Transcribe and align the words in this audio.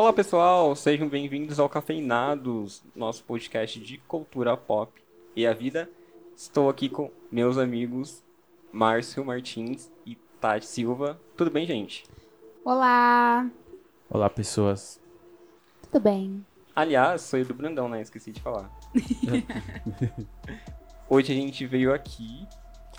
Olá 0.00 0.14
pessoal, 0.14 0.74
sejam 0.74 1.10
bem-vindos 1.10 1.60
ao 1.60 1.68
Cafeinados, 1.68 2.82
nosso 2.96 3.22
podcast 3.22 3.78
de 3.78 3.98
cultura 3.98 4.56
pop 4.56 4.90
e 5.36 5.46
a 5.46 5.52
vida. 5.52 5.90
Estou 6.34 6.70
aqui 6.70 6.88
com 6.88 7.10
meus 7.30 7.58
amigos 7.58 8.24
Márcio 8.72 9.22
Martins 9.22 9.92
e 10.06 10.16
Tati 10.40 10.64
Silva. 10.64 11.20
Tudo 11.36 11.50
bem, 11.50 11.66
gente? 11.66 12.06
Olá, 12.64 13.46
Olá, 14.08 14.30
pessoas. 14.30 14.98
tudo 15.82 16.02
bem? 16.02 16.46
Aliás, 16.74 17.20
sou 17.20 17.38
eu 17.38 17.44
do 17.44 17.52
Brandão, 17.52 17.86
né? 17.86 18.00
Esqueci 18.00 18.32
de 18.32 18.40
falar. 18.40 18.70
Hoje 21.10 21.30
a 21.30 21.36
gente 21.36 21.66
veio 21.66 21.92
aqui 21.92 22.48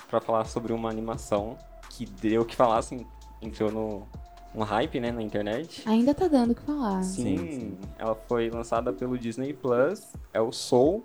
para 0.07 0.21
falar 0.21 0.46
sobre 0.46 0.71
uma 0.71 0.92
animação 0.92 1.57
que 1.89 2.06
deu 2.06 2.43
o 2.43 2.46
que 2.46 2.56
falar, 2.56 2.78
assim, 2.78 3.07
entrou 3.42 3.71
no, 3.71 4.07
no 4.54 4.64
hype, 4.64 5.00
né, 5.00 5.11
na 5.11 5.21
internet. 5.21 5.87
Ainda 5.87 6.14
tá 6.14 6.28
dando 6.28 6.51
o 6.51 6.55
que 6.55 6.61
falar. 6.61 7.04
Sim, 7.04 7.37
Sim, 7.37 7.51
sim. 7.51 7.78
ela 7.97 8.15
foi 8.28 8.50
lançada 8.50 8.92
pelo 8.92 9.18
Disney 9.18 9.54
Plus, 9.54 10.14
é 10.33 10.42
o 10.42 10.51
Soul. 10.51 11.04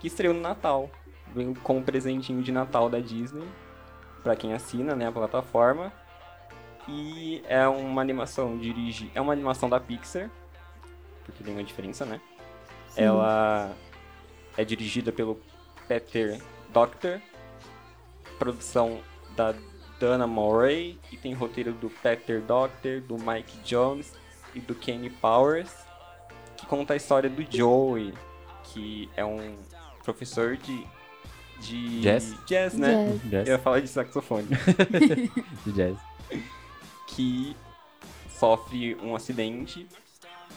Que 0.00 0.08
estreou 0.08 0.34
no 0.34 0.40
Natal. 0.40 0.90
Veio 1.34 1.54
como 1.62 1.82
presentinho 1.82 2.42
de 2.42 2.52
Natal 2.52 2.90
da 2.90 2.98
Disney, 2.98 3.46
pra 4.22 4.36
quem 4.36 4.52
assina, 4.52 4.94
né, 4.94 5.06
a 5.06 5.12
plataforma. 5.12 5.92
E 6.88 7.42
é 7.48 7.66
uma 7.68 8.00
animação 8.00 8.58
dirige, 8.58 9.10
é 9.14 9.20
uma 9.20 9.32
animação 9.32 9.68
da 9.68 9.78
Pixar, 9.78 10.30
porque 11.24 11.44
tem 11.44 11.54
uma 11.54 11.62
diferença, 11.62 12.04
né? 12.04 12.20
Sim. 12.88 13.02
Ela 13.02 13.74
é 14.56 14.64
dirigida 14.64 15.12
pelo 15.12 15.40
Peter 15.86 16.40
Doctor, 16.72 17.20
produção 18.38 19.00
da 19.36 19.54
Dana 20.00 20.26
Murray 20.26 20.98
e 21.12 21.16
tem 21.16 21.32
roteiro 21.32 21.72
do 21.72 21.88
Peter 21.88 22.40
Doctor, 22.40 23.00
do 23.00 23.16
Mike 23.16 23.58
Jones 23.64 24.12
e 24.54 24.60
do 24.60 24.74
Kenny 24.74 25.10
Powers, 25.10 25.72
que 26.56 26.66
conta 26.66 26.94
a 26.94 26.96
história 26.96 27.30
do 27.30 27.44
Joey, 27.48 28.12
que 28.64 29.08
é 29.16 29.24
um 29.24 29.56
professor 30.02 30.56
de 30.56 30.86
de 31.60 32.00
Jazz? 32.00 32.36
jazz 32.44 32.74
né? 32.74 33.16
Jazz. 33.24 33.46
Eu 33.46 33.52
ia 33.52 33.58
falar 33.58 33.78
de 33.78 33.86
saxofone. 33.86 34.48
De 35.64 35.72
jazz. 35.72 35.96
que 37.14 37.56
sofre 38.38 38.94
um 38.96 39.14
acidente 39.14 39.86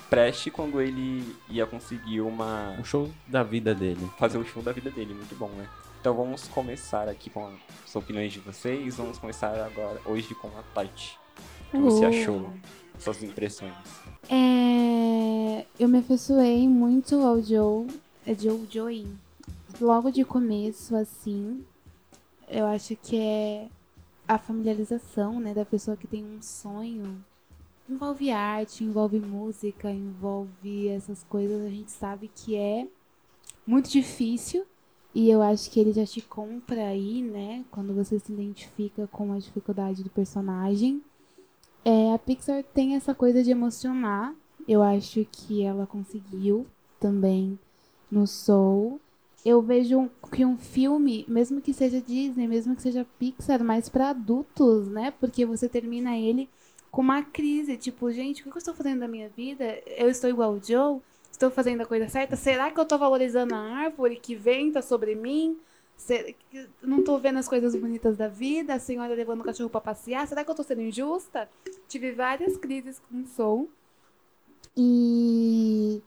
preste 0.10 0.52
quando 0.52 0.80
ele 0.82 1.36
ia 1.50 1.66
conseguir 1.66 2.22
uma 2.22 2.76
O 2.80 2.84
show 2.84 3.10
da 3.28 3.44
vida 3.44 3.74
dele. 3.74 4.10
fazer 4.18 4.38
o 4.38 4.46
show 4.46 4.62
da 4.62 4.72
vida 4.72 4.90
dele, 4.92 5.14
muito 5.14 5.36
bom, 5.36 5.50
né? 5.50 5.68
Então 6.00 6.14
vamos 6.16 6.48
começar 6.48 7.10
aqui 7.10 7.30
com 7.30 7.52
as 7.84 7.96
opiniões 7.96 8.32
de 8.32 8.40
vocês. 8.40 8.98
Vamos 8.98 9.18
começar 9.18 9.56
agora 9.66 10.00
hoje 10.06 10.36
com 10.36 10.48
a 10.50 10.62
Tati. 10.74 11.18
O 11.70 11.72
que 11.72 11.78
você 11.80 12.06
Uh. 12.06 12.10
achou? 12.10 12.50
Suas 13.00 13.24
impressões. 13.24 13.74
É, 14.30 15.66
eu 15.80 15.88
me 15.88 15.98
afeiçoei 16.00 16.68
muito 16.68 17.16
ao 17.16 17.42
Joe. 17.42 17.88
É 18.26 18.34
Joe 18.36 18.68
Joey. 18.72 19.08
Logo 19.82 20.12
de 20.12 20.24
começo, 20.24 20.96
assim. 20.96 21.66
Eu 22.48 22.66
acho 22.68 22.96
que 22.96 23.18
é 23.18 23.68
a 24.28 24.38
familiarização, 24.38 25.40
né, 25.40 25.54
da 25.54 25.66
pessoa 25.66 25.98
que 25.98 26.08
tem 26.08 26.24
um 26.24 26.42
sonho. 26.42 27.24
Envolve 27.88 28.32
arte, 28.32 28.84
envolve 28.84 29.20
música, 29.20 29.92
envolve 29.92 30.88
essas 30.90 31.24
coisas. 31.24 31.64
A 31.64 31.70
gente 31.70 31.92
sabe 31.92 32.32
que 32.34 32.56
é 32.56 32.88
muito 33.66 33.90
difícil. 33.90 34.66
E 35.14 35.30
eu 35.30 35.42
acho 35.42 35.72
que 35.72 35.80
ele 35.80 35.94
já 35.94 36.06
te 36.06 36.22
compra 36.22 36.88
aí, 36.88 37.22
né? 37.22 37.64
Quando 37.72 37.94
você 37.94 38.20
se 38.20 38.34
identifica 38.34 39.08
com 39.08 39.32
a 39.32 39.40
dificuldade 39.40 40.04
do 40.04 40.10
personagem. 40.10 41.02
É, 41.86 42.14
a 42.14 42.18
Pixar 42.20 42.64
tem 42.74 42.96
essa 42.96 43.14
coisa 43.16 43.42
de 43.44 43.52
emocionar. 43.52 44.36
Eu 44.68 44.82
acho 44.82 45.26
que 45.32 45.62
ela 45.62 45.86
conseguiu 45.86 46.66
também 47.00 47.58
no 48.12 48.26
Soul. 48.26 49.00
Eu 49.46 49.62
vejo 49.62 50.10
que 50.32 50.44
um 50.44 50.58
filme, 50.58 51.24
mesmo 51.28 51.62
que 51.62 51.72
seja 51.72 52.02
Disney, 52.02 52.48
mesmo 52.48 52.76
que 52.76 52.82
seja 52.82 53.06
Pixar, 53.20 53.64
mais 53.64 53.88
para 53.88 54.10
adultos, 54.10 54.88
né? 54.88 55.14
Porque 55.20 55.46
você 55.46 55.70
termina 55.70 56.18
ele 56.18 56.50
com 56.90 57.02
uma 57.02 57.22
crise, 57.22 57.78
tipo, 57.78 58.12
gente, 58.12 58.42
o 58.42 58.46
que 58.46 58.50
eu 58.50 58.58
estou 58.58 58.74
fazendo 58.74 59.02
da 59.02 59.08
minha 59.08 59.30
vida? 59.30 59.80
Eu 59.86 60.10
estou 60.10 60.30
igual 60.30 60.54
o 60.54 60.64
Joe? 60.64 61.00
Estou 61.32 61.52
fazendo 61.52 61.82
a 61.82 61.86
coisa 61.86 62.10
certa? 62.10 62.36
Será 62.36 62.72
que 62.72 62.80
eu 62.80 62.84
estou 62.84 62.98
valorizando 62.98 63.54
a 63.54 63.60
árvore 63.60 64.16
que 64.16 64.34
venta 64.34 64.82
sobre 64.82 65.14
mim? 65.14 65.58
Não 66.82 67.00
estou 67.00 67.20
vendo 67.20 67.38
as 67.38 67.48
coisas 67.48 67.76
bonitas 67.76 68.18
da 68.18 68.28
vida? 68.28 68.74
A 68.74 68.80
senhora 68.80 69.14
levando 69.14 69.42
o 69.42 69.44
cachorro 69.44 69.70
para 69.70 69.82
passear? 69.82 70.26
Será 70.28 70.44
que 70.44 70.50
eu 70.50 70.54
estou 70.54 70.66
sendo 70.66 70.82
injusta? 70.82 71.48
Tive 71.88 72.14
várias 72.14 72.58
crises 72.58 73.00
com 73.00 73.26
Soul. 73.26 73.70
E 74.76 76.02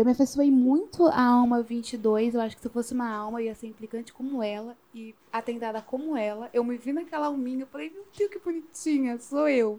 eu 0.00 0.04
me 0.06 0.12
afeiçoei 0.12 0.50
muito 0.50 1.06
à 1.08 1.22
alma 1.22 1.62
22. 1.62 2.34
Eu 2.34 2.40
acho 2.40 2.56
que 2.56 2.62
se 2.62 2.68
eu 2.68 2.72
fosse 2.72 2.94
uma 2.94 3.06
alma, 3.06 3.38
eu 3.38 3.46
ia 3.46 3.54
ser 3.54 3.66
implicante 3.66 4.14
como 4.14 4.42
ela 4.42 4.74
e 4.94 5.14
atentada 5.30 5.82
como 5.82 6.16
ela. 6.16 6.48
Eu 6.54 6.64
me 6.64 6.78
vi 6.78 6.90
naquela 6.90 7.26
alminha, 7.26 7.64
eu 7.64 7.66
falei, 7.66 7.90
meu 7.90 8.06
Deus, 8.16 8.30
que 8.30 8.38
bonitinha, 8.38 9.18
sou 9.18 9.46
eu. 9.46 9.78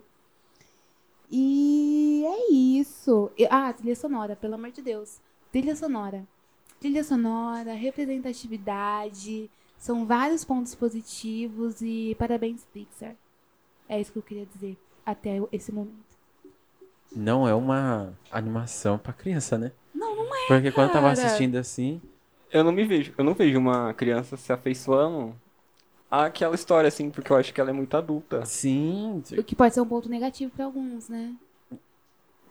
E 1.31 2.23
é 2.23 2.53
isso. 2.53 3.31
Ah, 3.49 3.73
trilha 3.73 3.95
sonora, 3.95 4.35
pelo 4.35 4.53
amor 4.53 4.69
de 4.69 4.83
Deus. 4.83 5.19
Trilha 5.51 5.75
sonora. 5.75 6.23
Trilha 6.79 7.03
sonora, 7.03 7.73
representatividade. 7.73 9.49
São 9.75 10.05
vários 10.05 10.45
pontos 10.45 10.75
positivos 10.75 11.81
e 11.81 12.15
parabéns, 12.19 12.63
Pixar. 12.71 13.15
É 13.89 13.99
isso 13.99 14.11
que 14.11 14.19
eu 14.19 14.23
queria 14.23 14.45
dizer 14.45 14.77
até 15.03 15.41
esse 15.51 15.71
momento. 15.71 16.11
Não 17.11 17.47
é 17.47 17.55
uma 17.55 18.13
animação 18.31 18.99
pra 18.99 19.11
criança, 19.13 19.57
né? 19.57 19.71
Porque 20.55 20.71
quando 20.71 20.87
eu 20.87 20.93
tava 20.93 21.11
assistindo 21.11 21.55
assim, 21.55 22.01
Eu 22.51 22.63
não 22.63 22.71
me 22.71 22.83
vejo, 22.83 23.13
eu 23.17 23.23
não 23.23 23.33
vejo 23.33 23.57
uma 23.57 23.93
criança 23.93 24.35
se 24.35 24.51
afeiçoando 24.51 25.33
àquela 26.09 26.55
história, 26.55 26.87
assim, 26.89 27.09
porque 27.09 27.31
eu 27.31 27.37
acho 27.37 27.53
que 27.53 27.61
ela 27.61 27.69
é 27.69 27.73
muito 27.73 27.95
adulta. 27.95 28.45
sim. 28.45 29.23
O 29.37 29.43
que 29.43 29.55
pode 29.55 29.73
ser 29.73 29.81
um 29.81 29.85
ponto 29.87 30.09
negativo 30.09 30.51
pra 30.53 30.65
alguns, 30.65 31.07
né? 31.07 31.33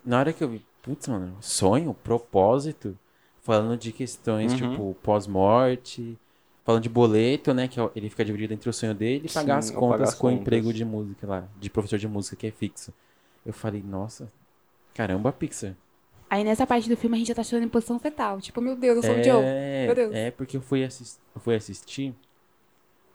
Na 0.03 0.19
hora 0.21 0.33
que 0.33 0.43
eu 0.43 0.49
vi, 0.49 0.65
putz, 0.83 1.07
mano, 1.09 1.37
sonho, 1.43 1.93
propósito, 1.93 2.97
falando 3.43 3.77
de 3.77 3.93
questões 3.93 4.53
Uhum. 4.53 4.59
tipo 4.59 4.97
pós-morte, 5.03 6.19
falando 6.65 6.83
de 6.83 6.89
boleto, 6.89 7.53
né? 7.53 7.69
Que 7.69 7.79
é 7.79 7.91
ele 7.95 8.09
fica 8.09 8.25
dividido 8.25 8.55
entre 8.55 8.71
o 8.71 8.73
sonho 8.73 8.95
dele 8.95 9.27
e 9.27 9.31
pagar 9.31 9.59
as 9.59 9.71
pagar 9.71 9.81
contas 9.81 10.09
as 10.09 10.15
com 10.15 10.29
o 10.29 10.31
emprego 10.31 10.73
de 10.73 10.85
música 10.87 11.27
lá, 11.27 11.45
de 11.59 11.69
professor 11.69 11.99
de 11.99 12.09
música 12.09 12.37
que 12.37 12.47
é 12.47 12.51
fixo. 12.51 12.95
Eu 13.45 13.53
falei, 13.53 13.83
nossa, 13.83 14.33
caramba, 14.95 15.31
Pixar. 15.33 15.75
Aí 16.31 16.45
nessa 16.45 16.67
parte 16.67 16.89
do 16.89 16.97
filme 16.97 17.17
a 17.17 17.19
gente 17.19 17.29
já 17.29 17.35
tá 17.35 17.43
chorando 17.45 17.65
em 17.67 17.69
posição 17.69 17.99
fetal. 17.99 18.41
Tipo, 18.41 18.61
meu 18.61 18.77
Deus, 18.77 18.97
eu 18.97 19.03
sou 19.03 19.15
o 19.17 19.23
Joe. 19.23 19.43
É, 19.45 19.87
Meu 19.87 19.95
Deus. 19.95 20.15
é 20.17 20.31
porque 20.31 20.57
eu 20.57 20.63
fui, 20.63 20.85
assis- 20.85 21.21
eu 21.35 21.41
fui 21.41 21.55
assistir, 21.57 22.15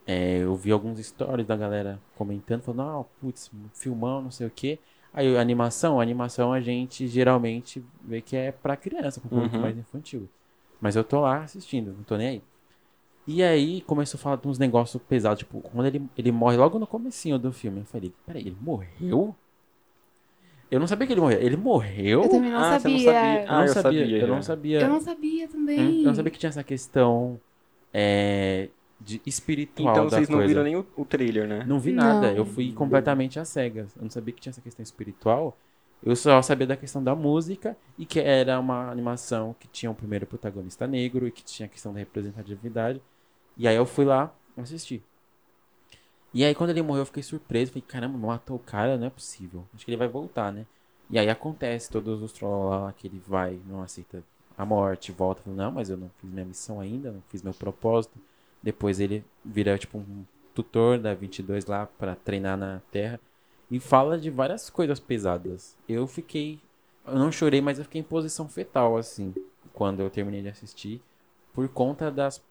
é, 0.05 0.39
eu 0.39 0.55
vi 0.55 0.71
alguns 0.71 0.99
stories 0.99 1.47
da 1.47 1.55
galera 1.55 1.99
comentando, 2.15 2.61
falando, 2.61 2.81
ah, 2.81 3.03
putz, 3.19 3.49
filmão, 3.73 4.21
não 4.21 4.31
sei 4.31 4.47
o 4.47 4.51
quê. 4.51 4.77
Aí 5.13 5.35
a 5.35 5.41
animação, 5.41 5.99
a 5.99 6.03
animação 6.03 6.51
a 6.53 6.61
gente 6.61 7.07
geralmente 7.07 7.83
vê 8.03 8.21
que 8.21 8.35
é 8.35 8.51
pra 8.51 8.75
criança, 8.75 9.19
com 9.21 9.29
público 9.29 9.55
Uhum. 9.55 9.61
mais 9.61 9.77
infantil. 9.77 10.29
Mas 10.79 10.95
eu 10.95 11.03
tô 11.03 11.21
lá 11.21 11.43
assistindo, 11.43 11.93
não 11.93 12.03
tô 12.03 12.17
nem 12.17 12.27
aí. 12.27 12.41
E 13.27 13.43
aí 13.43 13.81
começou 13.81 14.17
a 14.19 14.21
falar 14.21 14.37
de 14.37 14.47
uns 14.47 14.59
negócios 14.59 15.01
pesados, 15.03 15.39
tipo, 15.39 15.61
quando 15.61 15.87
ele, 15.87 16.09
ele 16.17 16.31
morre 16.31 16.57
logo 16.57 16.79
no 16.79 16.87
comecinho 16.87 17.39
do 17.39 17.51
filme, 17.53 17.81
eu 17.81 17.85
falei, 17.85 18.13
peraí, 18.25 18.43
ele 18.47 18.57
morreu? 18.61 19.35
Eu 20.75 20.79
não 20.79 20.87
sabia 20.87 21.07
que 21.07 21.13
ele 21.13 21.21
morreu. 21.21 21.41
Ele 21.41 21.57
morreu? 21.57 22.23
Eu 22.23 22.29
também 22.29 22.51
não 22.51 22.59
Ah, 22.59 22.79
você 22.79 22.87
não 22.89 22.97
sabia. 22.97 23.13
sabia? 23.13 23.41
Eu 23.41 23.49
Ah, 23.49 23.53
não 23.53 23.61
eu 23.61 23.67
sabia, 23.69 24.01
sabia 24.01 24.17
eu 24.17 24.27
não 24.27 24.41
sabia. 24.41 24.81
Eu 24.81 24.89
não 24.89 24.99
sabia 24.99 25.47
também. 25.47 25.79
Hum, 25.79 25.99
Eu 26.01 26.03
não 26.07 26.15
sabia 26.15 26.31
que 26.31 26.39
tinha 26.39 26.49
essa 26.49 26.63
questão 26.63 27.39
é, 27.93 28.69
de 28.99 29.21
espiritual 29.25 29.91
Então 29.91 30.03
da 30.05 30.09
vocês 30.17 30.29
não 30.29 30.37
coisa. 30.37 30.49
viram 30.49 30.63
nem 30.63 30.75
o, 30.75 30.85
o 30.97 31.05
trailer, 31.05 31.47
né? 31.47 31.63
Não 31.67 31.79
vi 31.79 31.91
nada, 31.93 32.27
Não. 32.31 32.37
eu 32.37 32.45
fui 32.45 32.71
completamente 32.73 33.39
às 33.39 33.47
cegas. 33.49 33.95
Eu 33.95 34.03
não 34.03 34.09
sabia 34.09 34.33
que 34.33 34.41
tinha 34.41 34.51
essa 34.51 34.61
questão 34.61 34.83
espiritual. 34.83 35.57
Eu 36.03 36.15
só 36.15 36.41
sabia 36.41 36.67
da 36.67 36.77
questão 36.77 37.03
da 37.03 37.15
música 37.15 37.75
e 37.97 38.05
que 38.05 38.19
era 38.19 38.59
uma 38.59 38.91
animação 38.91 39.55
que 39.59 39.67
tinha 39.67 39.89
um 39.89 39.95
primeiro 39.95 40.27
protagonista 40.27 40.85
negro 40.85 41.27
e 41.27 41.31
que 41.31 41.43
tinha 41.43 41.65
a 41.65 41.69
questão 41.69 41.93
da 41.93 41.99
representatividade. 41.99 43.01
E 43.57 43.67
aí 43.67 43.75
eu 43.75 43.85
fui 43.85 44.05
lá 44.05 44.33
assistir. 44.57 45.03
E 46.35 46.43
aí 46.43 46.53
quando 46.53 46.71
ele 46.71 46.81
morreu 46.81 47.03
eu 47.03 47.05
fiquei 47.05 47.23
surpreso. 47.23 47.71
Falei, 47.71 47.85
caramba, 47.87 48.17
matou 48.17 48.57
o 48.57 48.59
cara, 48.59 48.97
não 48.97 49.07
é 49.07 49.09
possível. 49.09 49.65
Acho 49.73 49.85
que 49.85 49.91
ele 49.91 49.97
vai 49.97 50.09
voltar, 50.09 50.51
né? 50.51 50.65
E 51.09 51.17
aí 51.17 51.29
acontece 51.29 51.89
todos 51.89 52.21
os 52.21 52.33
trolls 52.33 52.69
lá 52.69 52.91
que 52.91 53.07
ele 53.07 53.21
vai, 53.25 53.57
não 53.65 53.81
aceita 53.81 54.21
a 54.57 54.65
morte, 54.65 55.13
volta, 55.13 55.41
fala, 55.41 55.55
não, 55.55 55.71
mas 55.71 55.89
eu 55.89 55.95
não 55.95 56.11
fiz 56.19 56.29
minha 56.29 56.45
missão 56.45 56.81
ainda, 56.81 57.11
não 57.11 57.21
fiz 57.29 57.41
meu 57.41 57.53
propósito. 57.53 58.19
Depois 58.61 58.99
ele 58.99 59.23
vira 59.45 59.77
tipo 59.77 59.97
um 59.97 60.25
tutor 60.53 60.99
da 60.99 61.13
22 61.13 61.65
lá 61.67 61.85
pra 61.85 62.15
treinar 62.15 62.57
na 62.57 62.81
Terra 62.91 63.17
e 63.71 63.79
fala 63.79 64.17
de 64.17 64.29
várias 64.29 64.69
coisas 64.69 64.99
pesadas. 64.99 65.77
Eu 65.87 66.05
fiquei 66.05 66.59
Eu 67.07 67.17
não 67.17 67.31
chorei, 67.31 67.61
mas 67.61 67.77
eu 67.77 67.85
fiquei 67.85 68.01
em 68.01 68.03
posição 68.03 68.49
fetal, 68.49 68.97
assim, 68.97 69.33
quando 69.73 70.01
eu 70.01 70.09
terminei 70.09 70.41
de 70.41 70.49
assistir, 70.49 71.01
por 71.53 71.69
conta 71.69 72.11
das, 72.11 72.43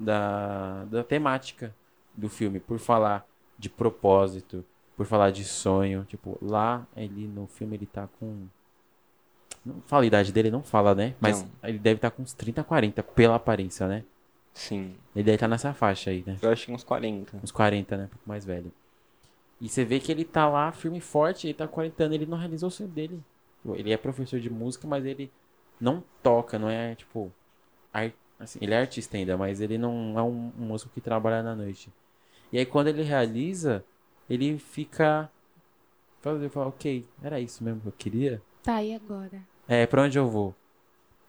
da, 0.00 0.84
da 0.84 1.04
temática 1.04 1.74
do 2.16 2.28
filme, 2.28 2.58
por 2.60 2.78
falar 2.78 3.26
de 3.58 3.68
propósito, 3.68 4.64
por 4.96 5.06
falar 5.06 5.30
de 5.30 5.44
sonho. 5.44 6.04
Tipo, 6.08 6.38
lá 6.40 6.86
ele 6.96 7.26
no 7.26 7.46
filme 7.46 7.76
ele 7.76 7.86
tá 7.86 8.08
com. 8.18 8.46
Não 9.64 9.80
fala 9.82 10.04
a 10.04 10.06
idade 10.06 10.32
dele, 10.32 10.50
não 10.50 10.62
fala, 10.62 10.94
né? 10.94 11.14
Mas 11.20 11.42
Não. 11.42 11.50
ele 11.64 11.78
deve 11.78 11.98
estar 11.98 12.10
com 12.10 12.22
uns 12.22 12.32
30, 12.32 12.62
40, 12.62 13.02
pela 13.02 13.34
aparência, 13.34 13.86
né? 13.88 14.04
Sim. 14.54 14.94
Ele 15.14 15.24
deve 15.24 15.34
estar 15.36 15.48
nessa 15.48 15.74
faixa 15.74 16.10
aí, 16.10 16.22
né? 16.26 16.36
Eu 16.40 16.50
acho 16.50 16.66
que 16.66 16.72
uns 16.72 16.84
40. 16.84 17.36
Uns 17.42 17.50
40, 17.50 17.96
né? 17.96 18.04
Um 18.04 18.08
pouco 18.08 18.28
mais 18.28 18.44
velho. 18.44 18.72
E 19.60 19.68
você 19.68 19.84
vê 19.84 19.98
que 19.98 20.12
ele 20.12 20.24
tá 20.24 20.48
lá, 20.48 20.70
firme 20.70 20.98
e 20.98 21.00
forte, 21.00 21.46
ele 21.48 21.54
tá 21.54 21.66
com 21.66 21.74
40 21.74 22.04
anos, 22.04 22.14
ele 22.14 22.26
não 22.26 22.38
realizou 22.38 22.68
o 22.68 22.70
sonho 22.70 22.88
dele. 22.88 23.20
Ele 23.74 23.92
é 23.92 23.96
professor 23.96 24.38
de 24.38 24.48
música, 24.48 24.86
mas 24.86 25.04
ele 25.04 25.30
não 25.80 26.02
toca, 26.22 26.58
não 26.58 26.68
é 26.70 26.94
tipo. 26.94 27.32
ar- 27.92 28.12
Assim, 28.38 28.58
ele 28.60 28.74
é 28.74 28.78
artista 28.78 29.16
ainda, 29.16 29.34
mas 29.36 29.62
ele 29.62 29.78
não 29.78 30.12
é 30.18 30.22
um, 30.22 30.52
um 30.58 30.66
músico 30.66 30.90
que 30.92 31.00
trabalha 31.00 31.42
na 31.42 31.56
noite. 31.56 31.90
E 32.52 32.58
aí 32.58 32.66
quando 32.66 32.88
ele 32.88 33.02
realiza, 33.02 33.84
ele 34.28 34.58
fica. 34.58 35.30
Fala, 36.20 36.48
fala, 36.48 36.66
ok, 36.68 37.04
era 37.22 37.40
isso 37.40 37.62
mesmo 37.62 37.80
que 37.80 37.88
eu 37.88 37.92
queria? 37.92 38.42
Tá, 38.62 38.82
e 38.82 38.94
agora? 38.94 39.40
É, 39.68 39.86
pra 39.86 40.02
onde 40.02 40.18
eu 40.18 40.28
vou? 40.28 40.54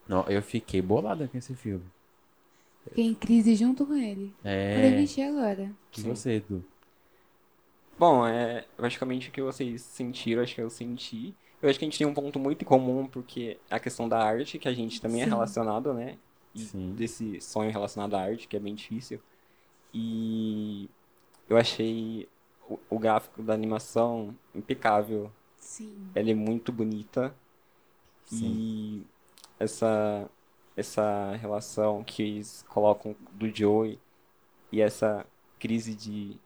Não, 0.08 0.24
eu 0.28 0.42
fiquei 0.42 0.82
bolado 0.82 1.28
com 1.28 1.38
esse 1.38 1.54
filme. 1.54 1.86
Fiquei 2.88 3.06
em 3.06 3.14
crise 3.14 3.56
junto 3.56 3.86
com 3.86 3.94
ele. 3.96 4.34
Falei, 4.42 4.92
É. 4.92 4.96
vixe, 4.96 5.20
e 5.20 5.24
agora? 5.24 5.72
E 5.98 6.02
você, 6.02 6.34
Edu? 6.36 6.64
Bom, 8.00 8.26
é 8.26 8.64
praticamente 8.78 9.30
o 9.30 9.32
que 9.32 9.42
vocês 9.42 9.82
sentiram, 9.82 10.44
acho 10.44 10.56
que 10.56 10.62
eu 10.62 10.70
senti. 10.70 11.34
Eu 11.62 11.70
acho 11.70 11.80
que 11.80 11.86
a 11.86 11.88
gente 11.88 11.98
tem 11.98 12.06
um 12.08 12.14
ponto 12.14 12.40
muito 12.40 12.62
em 12.62 12.66
comum, 12.66 13.08
porque 13.08 13.58
é 13.70 13.76
a 13.76 13.80
questão 13.80 14.08
da 14.08 14.20
arte, 14.24 14.60
que 14.60 14.68
a 14.68 14.74
gente 14.74 15.02
também 15.02 15.22
é 15.22 15.26
Sim. 15.26 15.32
relacionado, 15.32 15.94
né? 15.94 16.18
E 16.54 16.60
Sim. 16.60 16.94
desse 16.96 17.42
sonho 17.42 17.72
relacionado 17.72 18.14
à 18.16 18.22
arte, 18.22 18.48
que 18.48 18.56
é 18.56 18.60
bem 18.60 18.76
difícil. 18.76 19.20
E 19.94 20.88
eu 21.50 21.58
achei 21.58 22.28
o, 22.70 22.80
o 22.90 23.00
gráfico 23.00 23.42
da 23.42 23.54
animação 23.54 24.36
impecável. 24.54 25.32
Sim. 25.58 26.10
Ela 26.14 26.32
é 26.32 26.36
muito 26.36 26.72
bonita. 26.72 27.34
Sim. 28.26 28.46
E 28.46 29.08
essa, 29.60 30.30
essa 30.76 31.36
relação 31.36 32.04
que 32.04 32.22
eles 32.22 32.66
colocam 32.70 33.16
do 33.32 33.54
Joey 33.54 34.00
e 34.72 34.82
essa 34.82 35.26
crise 35.60 35.96
de 35.96 36.38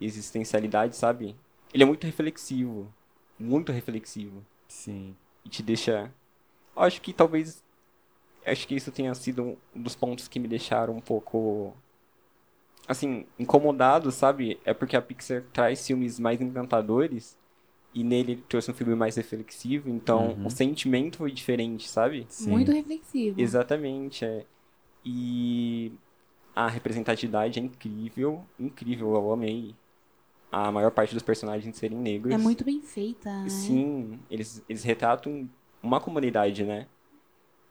existencialidade, 0.00 0.96
sabe? 0.96 1.36
Ele 1.72 1.82
é 1.82 1.86
muito 1.86 2.04
reflexivo. 2.04 2.92
Muito 3.38 3.72
reflexivo. 3.72 4.44
Sim. 4.68 5.16
E 5.44 5.48
te 5.48 5.62
deixa. 5.62 6.12
Acho 6.76 7.00
que 7.00 7.12
talvez. 7.12 7.62
Acho 8.44 8.66
que 8.66 8.74
isso 8.74 8.90
tenha 8.90 9.14
sido 9.14 9.58
um 9.74 9.82
dos 9.82 9.94
pontos 9.94 10.28
que 10.28 10.38
me 10.38 10.48
deixaram 10.48 10.96
um 10.96 11.00
pouco. 11.00 11.74
Assim, 12.90 13.24
incomodado, 13.38 14.10
sabe? 14.10 14.58
É 14.64 14.74
porque 14.74 14.96
a 14.96 15.00
Pixar 15.00 15.44
traz 15.52 15.86
filmes 15.86 16.18
mais 16.18 16.40
encantadores. 16.40 17.38
E 17.94 18.02
nele 18.02 18.32
ele 18.32 18.42
trouxe 18.48 18.68
um 18.68 18.74
filme 18.74 18.96
mais 18.96 19.14
reflexivo. 19.14 19.88
Então 19.88 20.32
Uhum. 20.32 20.46
o 20.46 20.50
sentimento 20.50 21.18
foi 21.18 21.30
diferente, 21.30 21.88
sabe? 21.88 22.26
Sim. 22.28 22.50
Muito 22.50 22.72
reflexivo. 22.72 23.40
Exatamente, 23.40 24.24
é. 24.24 24.44
E 25.04 25.92
a 26.52 26.66
representatividade 26.66 27.60
é 27.60 27.62
incrível, 27.62 28.44
incrível, 28.58 29.14
eu 29.14 29.32
amei. 29.32 29.72
A 30.50 30.72
maior 30.72 30.90
parte 30.90 31.14
dos 31.14 31.22
personagens 31.22 31.76
serem 31.76 31.96
negros. 31.96 32.34
É 32.34 32.38
muito 32.38 32.64
bem 32.64 32.82
feita, 32.82 33.30
né? 33.30 33.48
Sim, 33.48 34.18
eles, 34.28 34.64
eles 34.68 34.82
retratam 34.82 35.48
uma 35.80 36.00
comunidade, 36.00 36.64
né? 36.64 36.88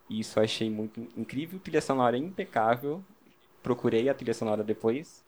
E 0.10 0.22
isso 0.22 0.40
eu 0.40 0.44
achei 0.44 0.70
muito 0.70 1.06
incrível. 1.18 1.60
Trilha 1.60 1.82
sonora 1.82 2.16
é 2.16 2.20
impecável. 2.20 3.04
Procurei 3.62 4.10
a 4.10 4.14
trilha 4.14 4.34
sonora 4.34 4.64
depois. 4.64 5.24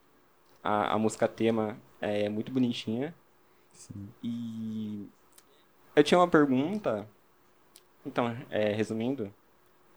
A, 0.64 0.94
a 0.94 0.98
música 0.98 1.28
tema 1.28 1.78
é 2.00 2.30
muito 2.30 2.52
bonitinha. 2.52 3.14
Sim. 3.72 4.10
E 4.24 5.08
eu 5.96 6.04
tinha 6.04 6.20
uma 6.20 6.28
pergunta. 6.28 7.08
Então, 8.06 8.36
é, 8.50 8.72
resumindo, 8.74 9.32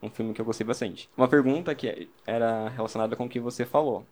um 0.03 0.11
filme 0.11 0.35
que 0.35 0.41
eu 0.41 0.45
gostei 0.45 0.67
bastante. 0.67 1.09
Uma 1.17 1.29
pergunta 1.29 1.75
que 1.75 2.09
era 2.27 2.69
relacionada 2.69 3.17
com 3.17 3.25
o 3.25 3.29
que 3.29 3.41
você 3.41 3.65
falou. 3.65 4.07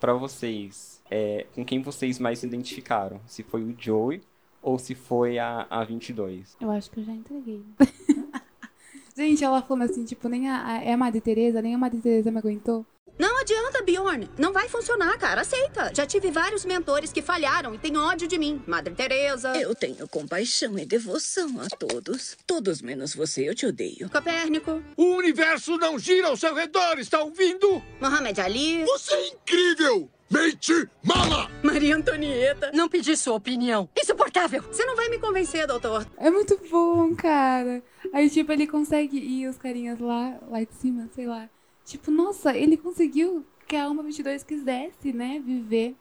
Pra 0.00 0.14
vocês, 0.14 1.02
é, 1.10 1.46
com 1.54 1.64
quem 1.64 1.82
vocês 1.82 2.18
mais 2.18 2.38
se 2.38 2.46
identificaram? 2.46 3.20
Se 3.26 3.42
foi 3.42 3.62
o 3.62 3.74
Joey 3.78 4.22
ou 4.62 4.78
se 4.78 4.94
foi 4.94 5.38
a, 5.38 5.66
a 5.68 5.84
22? 5.84 6.56
Eu 6.60 6.70
acho 6.70 6.90
que 6.90 7.00
eu 7.00 7.04
já 7.04 7.12
entreguei. 7.12 7.62
Gente, 9.16 9.44
ela 9.44 9.62
falando 9.62 9.88
assim, 9.88 10.04
tipo, 10.04 10.28
nem 10.28 10.48
a, 10.48 10.66
a, 10.66 10.82
é 10.82 10.92
a 10.92 10.96
Madre 10.96 11.20
Teresa, 11.20 11.62
nem 11.62 11.74
a 11.74 11.78
Madre 11.78 12.00
Teresa 12.00 12.30
me 12.30 12.38
aguentou. 12.38 12.84
Não 13.18 13.38
adianta, 13.40 13.82
Bjorn. 13.82 14.28
Não 14.36 14.52
vai 14.52 14.68
funcionar, 14.68 15.16
cara. 15.18 15.42
Aceita. 15.42 15.92
Já 15.94 16.04
tive 16.04 16.30
vários 16.30 16.64
mentores 16.64 17.12
que 17.12 17.22
falharam 17.22 17.74
e 17.74 17.78
têm 17.78 17.96
ódio 17.96 18.26
de 18.26 18.36
mim. 18.38 18.62
Madre 18.66 18.94
Teresa, 18.94 19.56
Eu 19.56 19.74
tenho 19.74 20.06
compaixão 20.08 20.78
e 20.78 20.84
devoção 20.84 21.60
a 21.60 21.68
todos. 21.76 22.36
Todos 22.46 22.82
menos 22.82 23.14
você, 23.14 23.48
eu 23.48 23.54
te 23.54 23.66
odeio. 23.66 24.10
Copérnico, 24.10 24.82
O 24.96 25.14
universo 25.16 25.76
não 25.78 25.98
gira 25.98 26.28
ao 26.28 26.36
seu 26.36 26.54
redor, 26.54 26.98
está 26.98 27.22
ouvindo? 27.22 27.82
Mohamed 28.00 28.40
Ali, 28.40 28.84
Você 28.84 29.14
é 29.14 29.28
incrível! 29.28 30.10
Mente 30.30 30.88
mala! 31.04 31.48
Maria 31.62 31.94
Antonieta. 31.94 32.72
Não 32.74 32.88
pedi 32.88 33.16
sua 33.16 33.34
opinião. 33.34 33.88
Insuportável. 33.96 34.62
Você 34.62 34.84
não 34.84 34.96
vai 34.96 35.08
me 35.08 35.18
convencer, 35.18 35.66
doutor. 35.66 36.04
É 36.16 36.30
muito 36.30 36.58
bom, 36.68 37.14
cara. 37.14 37.82
Aí, 38.12 38.28
tipo, 38.28 38.50
ele 38.50 38.66
consegue 38.66 39.16
ir 39.18 39.46
os 39.46 39.56
carinhas 39.56 40.00
lá, 40.00 40.36
lá 40.50 40.60
de 40.64 40.74
cima, 40.74 41.08
sei 41.14 41.26
lá. 41.26 41.48
Tipo, 41.84 42.10
nossa, 42.10 42.56
ele 42.56 42.76
conseguiu 42.76 43.44
que 43.66 43.76
a 43.76 43.84
Alma 43.84 44.02
22 44.02 44.42
quisesse, 44.42 45.12
né, 45.12 45.38
viver. 45.38 45.96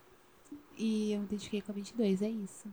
E 0.77 1.13
eu 1.13 1.19
me 1.19 1.25
identifiquei 1.25 1.61
com 1.61 1.71
a 1.71 1.75
22, 1.75 2.21
é 2.21 2.29
isso. 2.29 2.67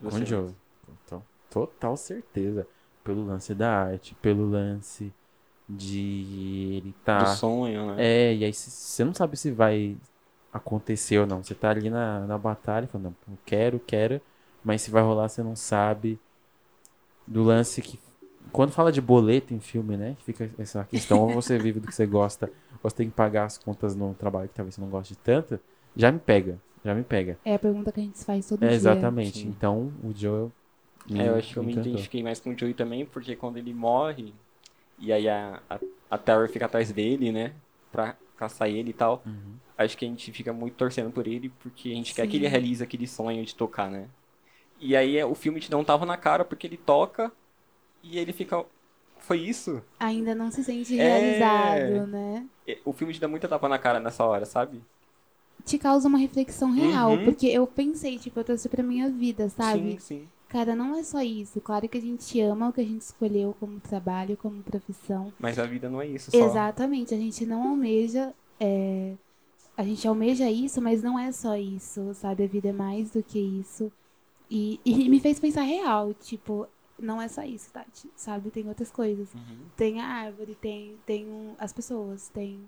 Com? 0.00 0.24
Joe. 0.24 0.54
Total, 0.86 1.26
total 1.50 1.96
certeza. 1.96 2.66
Pelo 3.04 3.24
lance 3.24 3.54
da 3.54 3.84
arte, 3.84 4.14
pelo 4.16 4.48
lance 4.48 5.12
de 5.68 6.74
ele 6.76 6.94
tá. 7.04 7.18
Do 7.18 7.36
sonho, 7.36 7.94
né? 7.94 7.96
É, 7.98 8.34
e 8.34 8.44
aí 8.44 8.52
você 8.52 9.04
não 9.04 9.14
sabe 9.14 9.36
se 9.36 9.50
vai 9.50 9.96
acontecer 10.52 11.18
ou 11.18 11.26
não. 11.26 11.42
Você 11.42 11.54
tá 11.54 11.70
ali 11.70 11.88
na, 11.88 12.26
na 12.26 12.36
batalha 12.36 12.86
falando, 12.86 13.14
não, 13.26 13.38
quero, 13.46 13.78
quero, 13.78 14.20
mas 14.64 14.82
se 14.82 14.90
vai 14.90 15.02
rolar 15.02 15.28
você 15.28 15.42
não 15.42 15.56
sabe. 15.56 16.18
Do 17.26 17.44
lance 17.44 17.80
que. 17.80 17.98
Quando 18.52 18.72
fala 18.72 18.92
de 18.92 19.00
boleto 19.00 19.54
em 19.54 19.60
filme, 19.60 19.96
né? 19.96 20.16
Fica 20.24 20.50
essa 20.58 20.84
questão, 20.84 21.20
ou 21.20 21.32
você 21.32 21.58
vive 21.58 21.80
do 21.80 21.88
que 21.88 21.94
você 21.94 22.06
gosta, 22.06 22.46
ou 22.82 22.90
você 22.90 22.96
tem 22.96 23.08
que 23.10 23.14
pagar 23.14 23.44
as 23.44 23.58
contas 23.58 23.94
no 23.94 24.14
trabalho 24.14 24.48
que 24.48 24.54
talvez 24.54 24.74
você 24.74 24.80
não 24.80 24.88
goste 24.88 25.16
tanto, 25.16 25.58
já 25.96 26.10
me 26.12 26.18
pega. 26.18 26.58
Já 26.84 26.94
me 26.94 27.02
pega. 27.02 27.36
É 27.44 27.54
a 27.54 27.58
pergunta 27.58 27.92
que 27.92 28.00
a 28.00 28.02
gente 28.02 28.24
faz 28.24 28.46
todo 28.48 28.62
É, 28.62 28.66
dia. 28.66 28.74
exatamente. 28.74 29.38
Sim. 29.38 29.48
Então, 29.48 29.92
o 30.02 30.12
Joel. 30.14 30.50
me 31.08 31.18
É, 31.20 31.28
eu 31.28 31.36
acho 31.36 31.52
que 31.52 31.58
eu 31.58 31.62
me 31.62 31.72
encantou. 31.72 31.92
identifiquei 31.92 32.22
mais 32.22 32.40
com 32.40 32.50
o 32.50 32.58
Joey 32.58 32.74
também, 32.74 33.04
porque 33.06 33.34
quando 33.36 33.56
ele 33.56 33.74
morre, 33.74 34.34
e 34.98 35.12
aí 35.12 35.28
a, 35.28 35.62
a, 35.68 35.80
a 36.10 36.18
Terry 36.18 36.48
fica 36.48 36.66
atrás 36.66 36.92
dele, 36.92 37.32
né? 37.32 37.54
Pra 37.92 38.16
caçar 38.36 38.68
ele 38.68 38.90
e 38.90 38.94
tal. 38.94 39.24
Uhum. 39.26 39.60
Acho 39.78 39.96
que 39.96 40.04
a 40.04 40.08
gente 40.08 40.32
fica 40.32 40.52
muito 40.52 40.76
torcendo 40.76 41.10
por 41.12 41.26
ele, 41.26 41.48
porque 41.50 41.90
a 41.90 41.94
gente 41.94 42.14
quer 42.14 42.26
que 42.26 42.36
ele 42.36 42.46
Sim. 42.46 42.50
realize 42.50 42.82
aquele 42.82 43.06
sonho 43.06 43.44
de 43.44 43.54
tocar, 43.54 43.90
né? 43.90 44.08
E 44.80 44.96
aí 44.96 45.16
é, 45.16 45.26
o 45.26 45.34
filme 45.34 45.60
te 45.60 45.70
dá 45.70 45.76
um 45.78 45.84
tava 45.84 46.06
na 46.06 46.16
cara, 46.16 46.44
porque 46.44 46.66
ele 46.66 46.76
toca 46.76 47.32
e 48.02 48.18
ele 48.18 48.32
fica. 48.32 48.64
Foi 49.18 49.38
isso? 49.38 49.82
Ainda 49.98 50.34
não 50.34 50.50
se 50.50 50.64
sente 50.64 50.98
É. 50.98 51.02
realizado, 51.02 52.06
né? 52.06 52.46
E- 52.66 52.78
O 52.84 52.92
filme 52.92 53.12
te 53.12 53.20
dá 53.20 53.28
muita 53.28 53.48
tapa 53.48 53.68
na 53.68 53.78
cara 53.78 54.00
nessa 54.00 54.24
hora, 54.24 54.46
sabe? 54.46 54.82
Te 55.64 55.78
causa 55.78 56.08
uma 56.08 56.18
reflexão 56.18 56.70
real, 56.72 57.10
Uhum. 57.12 57.24
porque 57.24 57.46
eu 57.46 57.66
pensei, 57.66 58.18
tipo, 58.18 58.40
eu 58.40 58.44
trouxe 58.44 58.68
pra 58.68 58.82
minha 58.82 59.10
vida, 59.10 59.48
sabe? 59.50 59.92
Sim, 59.92 59.98
sim. 59.98 60.28
Cara, 60.48 60.74
não 60.74 60.96
é 60.96 61.02
só 61.02 61.20
isso. 61.22 61.60
Claro 61.60 61.88
que 61.88 61.98
a 61.98 62.00
gente 62.00 62.40
ama 62.40 62.68
o 62.70 62.72
que 62.72 62.80
a 62.80 62.84
gente 62.84 63.02
escolheu 63.02 63.54
como 63.60 63.78
trabalho, 63.78 64.36
como 64.36 64.62
profissão. 64.62 65.32
Mas 65.38 65.58
a 65.58 65.66
vida 65.66 65.88
não 65.88 66.00
é 66.00 66.06
isso 66.06 66.30
só. 66.30 66.36
Exatamente, 66.38 67.14
a 67.14 67.18
gente 67.18 67.46
não 67.46 67.68
almeja. 67.68 68.32
é, 68.58 69.14
A 69.76 69.84
gente 69.84 70.06
almeja 70.08 70.50
isso, 70.50 70.80
mas 70.82 71.02
não 71.02 71.18
é 71.18 71.30
só 71.32 71.56
isso, 71.56 72.12
sabe? 72.14 72.44
A 72.44 72.46
vida 72.48 72.68
é 72.68 72.72
mais 72.72 73.10
do 73.12 73.22
que 73.22 73.38
isso. 73.38 73.90
E, 74.50 74.80
e 74.84 75.08
me 75.08 75.20
fez 75.20 75.38
pensar 75.40 75.62
real, 75.62 76.12
tipo, 76.14 76.66
não 77.02 77.20
é 77.20 77.28
só 77.28 77.42
isso, 77.42 77.72
Tati, 77.72 78.08
sabe? 78.16 78.50
Tem 78.50 78.66
outras 78.68 78.90
coisas. 78.90 79.32
Uhum. 79.34 79.58
Tem 79.76 80.00
a 80.00 80.06
árvore, 80.06 80.54
tem, 80.54 80.96
tem 81.06 81.26
um- 81.26 81.54
as 81.58 81.72
pessoas, 81.72 82.28
tem. 82.28 82.60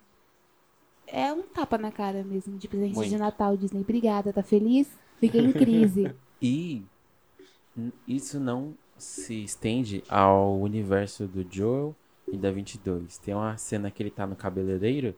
É 1.06 1.32
um 1.32 1.42
tapa 1.42 1.76
na 1.76 1.90
cara 1.92 2.22
mesmo, 2.24 2.56
de 2.56 2.68
presente 2.68 2.92
de 2.92 2.96
Muito. 2.96 3.18
Natal, 3.18 3.56
Disney. 3.56 3.80
Obrigada, 3.80 4.32
tá 4.32 4.42
feliz? 4.42 4.88
Fiquei 5.18 5.40
em 5.40 5.52
crise. 5.52 6.14
E 6.44 6.82
isso 8.06 8.40
não 8.40 8.74
se 8.98 9.44
estende 9.44 10.02
ao 10.08 10.58
universo 10.58 11.26
do 11.26 11.46
Joel 11.48 11.94
e 12.26 12.36
da 12.36 12.50
22. 12.50 13.18
Tem 13.18 13.32
uma 13.32 13.56
cena 13.56 13.92
que 13.92 14.02
ele 14.02 14.10
tá 14.10 14.26
no 14.26 14.34
cabeleireiro 14.34 15.14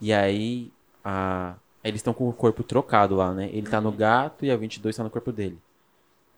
e 0.00 0.12
aí 0.12 0.72
a 1.04 1.54
eles 1.82 1.98
estão 2.00 2.14
com 2.14 2.28
o 2.28 2.32
corpo 2.32 2.62
trocado 2.62 3.14
lá, 3.14 3.32
né? 3.34 3.50
Ele 3.52 3.68
tá 3.68 3.80
no 3.80 3.92
gato 3.92 4.44
e 4.44 4.50
a 4.50 4.56
22 4.56 4.96
tá 4.96 5.04
no 5.04 5.10
corpo 5.10 5.30
dele. 5.30 5.58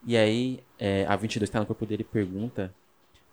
E 0.07 0.17
aí 0.17 0.61
é, 0.79 1.05
a 1.07 1.17
22 1.17 1.51
tá 1.51 1.61
no 1.61 1.67
corpo 1.67 1.85
dele 1.85 2.03
e 2.03 2.05
pergunta 2.05 2.73